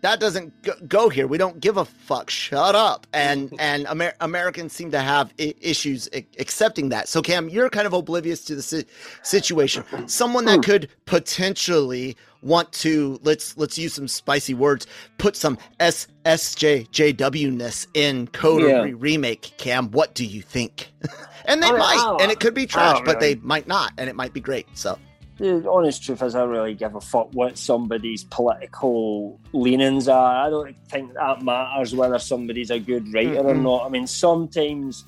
[0.02, 0.54] that doesn't
[0.89, 1.28] go here.
[1.28, 2.30] We don't give a fuck.
[2.30, 3.08] Shut up.
[3.14, 7.08] And and Amer- Americans seem to have I- issues I- accepting that.
[7.08, 8.86] So Cam, you're kind of oblivious to the si-
[9.24, 9.84] situation.
[10.08, 14.88] Someone that could potentially want to let's let's use some spicy words.
[15.18, 18.82] Put some S S J J W ness in KOTOR yeah.
[18.82, 19.54] re- remake.
[19.58, 20.91] Cam, what do you think?
[21.45, 24.34] and they might, and it could be trash, but they might not, and it might
[24.34, 24.68] be great.
[24.74, 24.97] So
[25.42, 30.46] the honest truth is, I really give a fuck what somebody's political leanings are.
[30.46, 33.48] I don't think that matters whether somebody's a good writer mm-hmm.
[33.48, 33.86] or not.
[33.86, 35.06] I mean, sometimes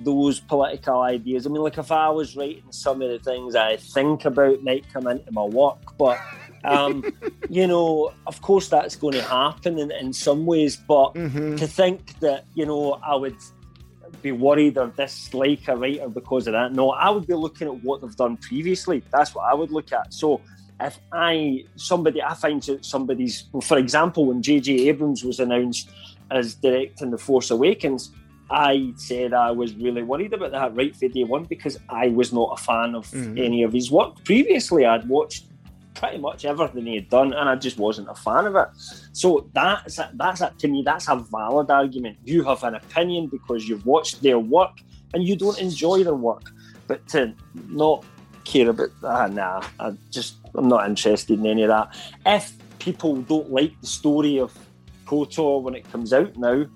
[0.00, 1.46] those political ideas.
[1.46, 4.92] I mean, like if I was writing some of the things I think about might
[4.92, 6.18] come into my work, but
[6.64, 7.04] um,
[7.48, 10.76] you know, of course that's going to happen in, in some ways.
[10.76, 11.56] But mm-hmm.
[11.56, 13.36] to think that you know I would
[14.22, 16.72] be worried or dislike a writer because of that.
[16.72, 19.02] No, I would be looking at what they've done previously.
[19.12, 20.12] That's what I would look at.
[20.12, 20.40] So
[20.80, 25.88] if I somebody I find that somebody's well, for example, when JJ Abrams was announced
[26.30, 28.10] as directing The Force Awakens,
[28.50, 32.32] I said I was really worried about that right for day one because I was
[32.32, 33.38] not a fan of Mhm.
[33.44, 34.22] any of his work.
[34.24, 35.46] Previously, I'd watched
[35.96, 38.68] pretty much everything he had done, and I just wasn't a fan of it.
[39.12, 42.18] So that's that's to me that's a valid argument.
[42.24, 44.78] You have an opinion because you've watched their work
[45.14, 46.44] and you don't enjoy their work,
[46.86, 47.34] but to
[47.68, 48.04] not
[48.44, 51.96] care about that, nah, I just I'm not interested in any of that.
[52.24, 54.56] If people don't like the story of
[55.06, 56.66] KOTOR when it comes out now,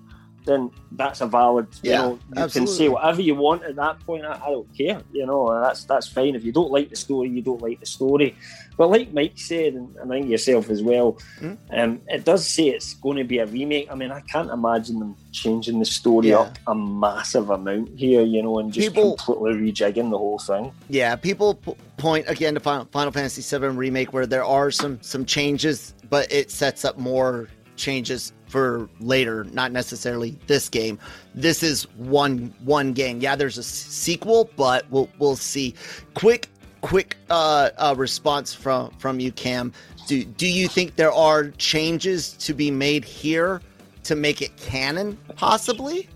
[0.45, 1.67] then that's a valid.
[1.83, 2.59] You Yeah, know, you absolutely.
[2.59, 4.25] can say whatever you want at that point.
[4.25, 5.01] I, I don't care.
[5.13, 6.35] You know, that's that's fine.
[6.35, 8.35] If you don't like the story, you don't like the story.
[8.77, 11.53] But like Mike said, and, and I think yourself as well, Hmm?
[11.71, 13.91] um, it does say it's going to be a remake.
[13.91, 16.39] I mean, I can't imagine them changing the story Yeah.
[16.39, 20.71] up a massive amount here, you know, and just People- completely rejigging the whole thing.
[20.89, 24.97] Yeah, people p- point again to Final, Final Fantasy VII remake where there are some
[25.01, 30.99] some changes, but it sets up more changes for later, not necessarily this game.
[31.33, 33.21] This is one one game.
[33.21, 35.73] Yeah, there's a s- sequel, but we'll we'll see.
[36.13, 36.49] Quick
[36.81, 39.71] quick uh, uh response from from you Cam.
[40.07, 43.61] Do do you think there are changes to be made here
[44.03, 46.09] to make it canon possibly?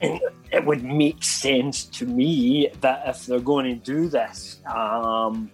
[0.00, 5.50] it would make sense to me that if they're going to do this, um,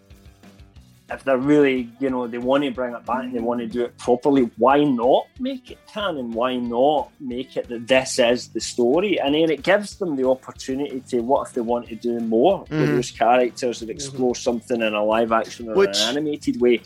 [1.13, 3.67] if they're really, you know, they want to bring it back and they want to
[3.67, 6.31] do it properly, why not make it canon?
[6.33, 9.21] Why not make it that this is the story?
[9.21, 12.61] And then it gives them the opportunity to, what if they want to do more
[12.61, 12.87] with Mhm.
[12.97, 16.81] those characters and explore something in a live action or Which an animated way,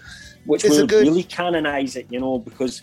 [0.45, 2.83] which would good- really canonize it, you know, because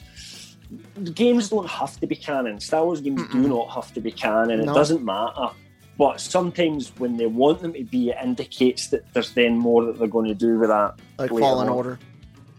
[0.96, 2.60] the games don't have to be canon.
[2.60, 3.48] Star Wars games do Mm-mm.
[3.50, 4.62] not have to be canon.
[4.62, 5.50] It doesn't matter.
[5.98, 10.00] But sometimes when they want them to be, it indicates that there's then more that
[10.00, 10.96] they're going to do with that.
[11.20, 11.76] Like later Fallen on.
[11.76, 12.00] Order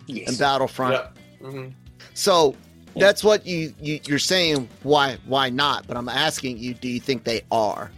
[0.06, 0.28] Yes.
[0.28, 0.92] and Battlefront.
[1.42, 1.48] Yeah.
[1.50, 1.68] hmm
[2.14, 2.54] So
[2.94, 4.68] that's what you, you you're saying.
[4.84, 5.86] Why why not?
[5.88, 6.74] But I'm asking you.
[6.74, 7.90] Do you think they are?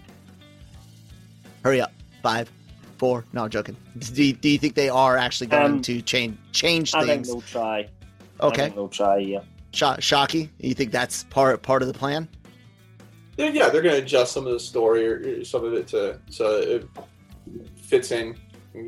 [1.65, 1.93] Hurry up.
[2.23, 2.51] Five,
[2.99, 3.25] four.
[3.33, 3.77] No, I'm joking.
[3.99, 7.11] Do you, do you think they are actually going Um, to change change I think
[7.11, 7.29] things?
[7.29, 7.89] they'll try.
[8.41, 8.63] I Okay.
[8.63, 9.41] think they'll try, yeah.
[9.73, 10.49] Sho- Shockey.
[10.59, 12.29] You think that's part part of the plan?
[13.37, 15.87] They're, yeah, they're going to adjust some of the story or, or some of it
[15.89, 16.89] to so it
[17.77, 18.37] fits in.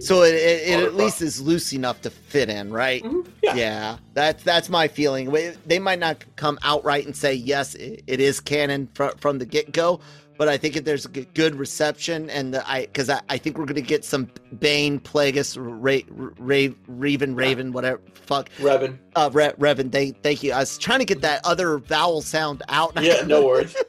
[0.00, 3.02] So it, it, it at least is loose enough to fit in, right?
[3.02, 3.26] Mhm.
[3.42, 3.54] Yeah.
[3.54, 5.30] Yeah, that's that's my feeling.
[5.66, 9.46] They might not come outright and say yes, it, it is canon from from the
[9.46, 10.00] get go,
[10.36, 13.56] but I think if there's a good reception and the, I because I, I think
[13.56, 14.28] we're gonna get some
[14.58, 16.02] Bane, Plagueis, Ra-
[16.38, 18.98] Ra- Raven, Raven, whatever, fuck, Revan.
[19.16, 19.90] uh, Re- Revan.
[19.90, 20.52] Thank, thank you.
[20.52, 22.92] I was trying to get that other vowel sound out.
[23.02, 23.74] Yeah, no worries.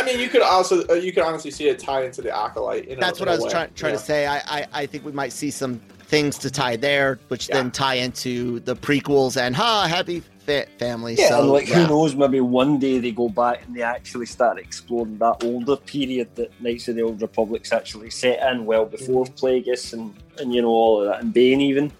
[0.00, 2.88] I mean, you could also uh, you could honestly see it tie into the acolyte.
[2.88, 3.98] You know, That's in what I was trying trying Yeah.
[3.98, 4.26] to say.
[4.26, 5.80] I, I I think we might see some
[6.14, 7.56] things to tie there, which Yeah.
[7.56, 11.14] then tie into the prequels and ha, happy fit family.
[11.18, 11.74] Yeah, so and like yeah.
[11.82, 15.76] who knows, maybe one day they go back and they actually start exploring that older
[15.76, 20.52] period that Knights of the Old Republic's actually set in well before Plagueis and, and
[20.54, 21.92] you know all of that and Bane even.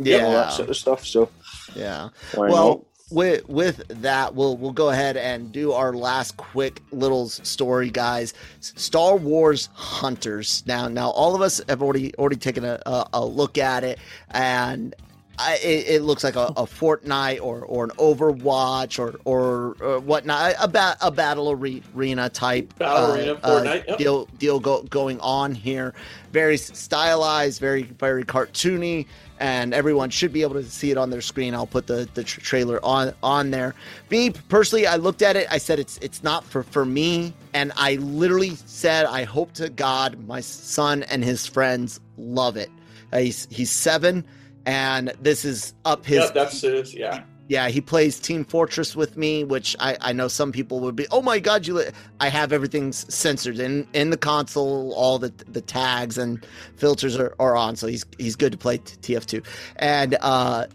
[0.00, 0.30] You know, Yeah.
[0.30, 1.04] that sort of stuff.
[1.04, 1.28] So
[1.74, 2.10] Yeah.
[2.34, 2.80] why Well, not?
[3.10, 8.34] With with that, we'll we'll go ahead and do our last quick little story, guys.
[8.60, 10.62] Star Wars Hunters.
[10.66, 13.98] Now, now all of us have already already taken a, a, a look at it,
[14.30, 14.94] and
[15.38, 20.00] I, it, it looks like a, a Fortnite or or an Overwatch or or, or
[20.00, 23.98] whatnot, a, ba- a battle arena type Battle uh, arena, uh, yep.
[23.98, 25.94] deal deal go, going on here.
[26.32, 29.06] Very stylized, very very cartoony,
[29.38, 31.54] and everyone should be able to see it on their screen.
[31.54, 33.74] I'll put the the tr- trailer on on there.
[34.10, 35.46] Me personally, I looked at it.
[35.50, 39.68] I said it's it's not for for me, and I literally said I hope to
[39.68, 42.70] God my son and his friends love it.
[43.12, 44.24] Uh, he's he's seven,
[44.68, 46.94] and this is up his Yep, that's his.
[46.94, 47.22] Yeah.
[47.48, 51.06] yeah, he plays Team Fortress with me, which I, I know some people would be.
[51.10, 51.78] Oh my God, you!
[51.78, 51.86] li-"
[52.20, 54.92] I have everything censored in in the console.
[54.92, 56.46] All the the tags and
[56.76, 59.42] filters are, are on, so he's he's good to play TF2.
[59.76, 60.66] And uh,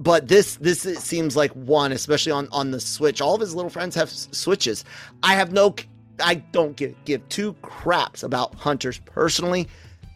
[0.00, 3.20] but this this it seems like one, especially on on the Switch.
[3.20, 4.82] All of his little friends have Switches.
[5.22, 5.74] I have no.
[6.20, 9.68] I don't give give two craps about Hunters personally,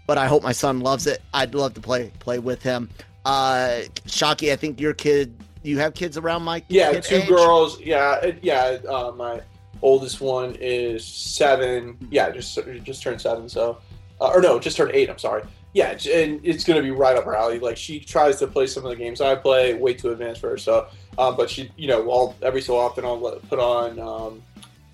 [0.06, 1.20] but I hope my son loves it.
[1.34, 2.88] I'd love to play play with him.
[3.26, 7.28] Uh, Shockey, I think your kid you have kids around my Yeah, two age?
[7.28, 7.80] girls.
[7.80, 8.78] Yeah, yeah.
[8.88, 9.40] Uh, my
[9.82, 11.98] oldest one is seven.
[12.08, 13.48] Yeah, just just turned seven.
[13.48, 13.78] So,
[14.20, 15.10] uh, or no, just turned eight.
[15.10, 15.42] I'm sorry.
[15.74, 17.58] Yeah, and it's gonna be right up her alley.
[17.58, 20.50] Like she tries to play some of the games I play, way too advanced for
[20.50, 20.56] her.
[20.56, 20.86] So,
[21.18, 23.18] um, but she, you know, all every so often I'll
[23.48, 24.40] put on um,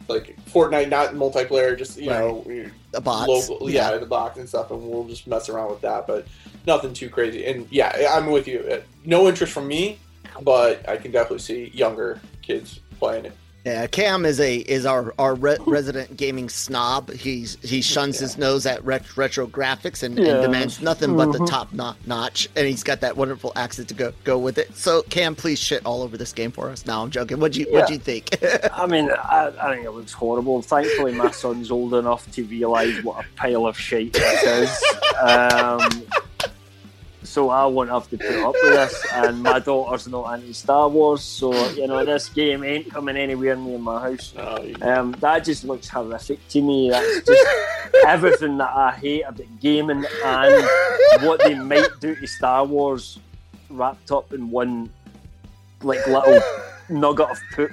[0.09, 2.19] like Fortnite, not multiplayer, just you Right.
[2.21, 2.45] know,
[2.93, 3.29] The bots.
[3.29, 6.07] local, yeah, the box and stuff, and we'll just mess around with that.
[6.07, 6.27] But
[6.67, 7.45] nothing too crazy.
[7.47, 8.61] And yeah, I'm with you.
[8.71, 9.99] Uh, No interest from me,
[10.43, 13.33] but I can definitely see younger kids playing it.
[13.65, 17.13] Yeah, Cam is a is our our re- resident gaming snob.
[17.13, 20.33] He's he shuns his nose at ret- retro graphics and, Yeah.
[20.33, 21.47] and demands nothing but the Mhm.
[21.47, 22.49] top no- notch.
[22.57, 24.77] And he's got that wonderful accent to go go with it.
[24.77, 26.85] So Cam, please shit all over this game for us.
[26.87, 27.39] Now I'm joking.
[27.39, 27.95] What'd you what'd Yeah.
[27.95, 28.37] you think?
[28.73, 30.61] I mean, I, I think it looks horrible.
[30.63, 34.85] Thankfully, my son's old enough to realise what a pile of shit this is.
[35.23, 36.03] Um,
[37.33, 39.07] so I won't have to put up with this.
[39.15, 43.57] And my daughter's not into Star Wars, so you know this game ain't coming anywhere
[43.57, 44.35] near my house.
[44.37, 46.91] No, Um, that just looks horrific to me.
[46.91, 47.49] That's just
[48.07, 50.67] everything that I hate about gaming and
[51.27, 53.19] what they might do to Star Wars
[53.71, 54.91] wrapped up in one
[55.83, 56.39] like little
[56.91, 57.71] nugget of poop,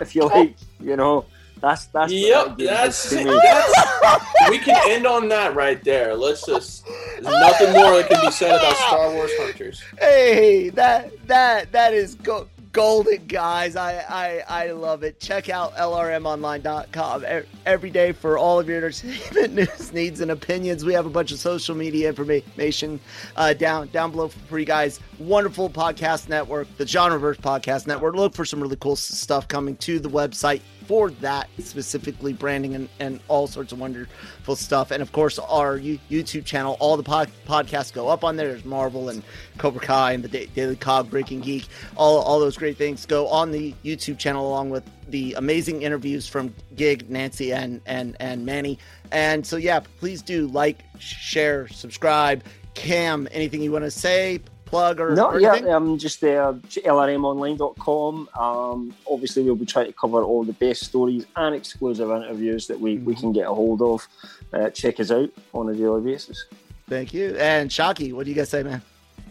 [0.00, 0.56] if you like.
[0.80, 1.24] You know,
[1.60, 6.14] that's that's Yep, that's, is that's we can end on that right there.
[6.14, 9.82] Let's just there's nothing more that can be said about Star Wars Hunters.
[9.98, 13.76] hey, that that that is go- golden, guys.
[13.76, 15.20] I, I I love it.
[15.20, 17.24] Check out lrmonline.com
[17.66, 20.84] every day for all of your entertainment news, needs, and opinions.
[20.84, 23.00] We have a bunch of social media information
[23.36, 25.00] uh, down down below for you guys.
[25.18, 28.14] Wonderful podcast network, the Genreverse Podcast Network.
[28.14, 32.88] Look for some really cool stuff coming to the website for that specifically branding and,
[32.98, 34.90] and all sorts of wonderful stuff.
[34.90, 38.48] And of course our youtube channel all the pod- podcasts go up on there.
[38.48, 39.22] There's marvel and
[39.56, 43.28] cobra kai and the da- daily cog breaking geek all, all those great things go
[43.28, 48.44] on the youtube channel along with the amazing interviews from gig nancy and and and
[48.44, 48.76] manny.
[49.12, 52.42] And so yeah please do like share subscribe
[52.74, 54.40] cam anything you want to say
[54.70, 55.72] plug or, No, or yeah, anything?
[55.72, 58.28] um, just there, lrmonline.com.
[58.38, 62.80] Um, obviously, we'll be trying to cover all the best stories and exclusive interviews that
[62.80, 63.04] we, Mm-hmm.
[63.04, 64.06] we can get a hold of.
[64.52, 66.46] Uh, check us out on a daily basis.
[66.88, 68.82] thank you and shockey what do you guys say man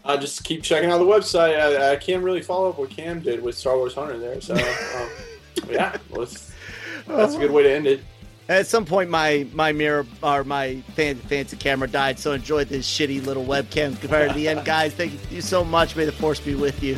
[0.06, 1.60] Uh, just keep checking out the website.
[1.60, 4.40] I, I can't really follow up what Cam did with Star Wars Hunter there.
[4.40, 5.10] So um,
[5.70, 6.52] yeah, let's,
[7.06, 8.00] that's a good way to end it.
[8.50, 12.88] At some point, my my mirror or my fan, fancy camera died, so enjoy this
[12.90, 14.92] shitty little webcam compared to the end, guys.
[14.92, 15.96] Thank you so much.
[15.96, 16.98] May the force be with you.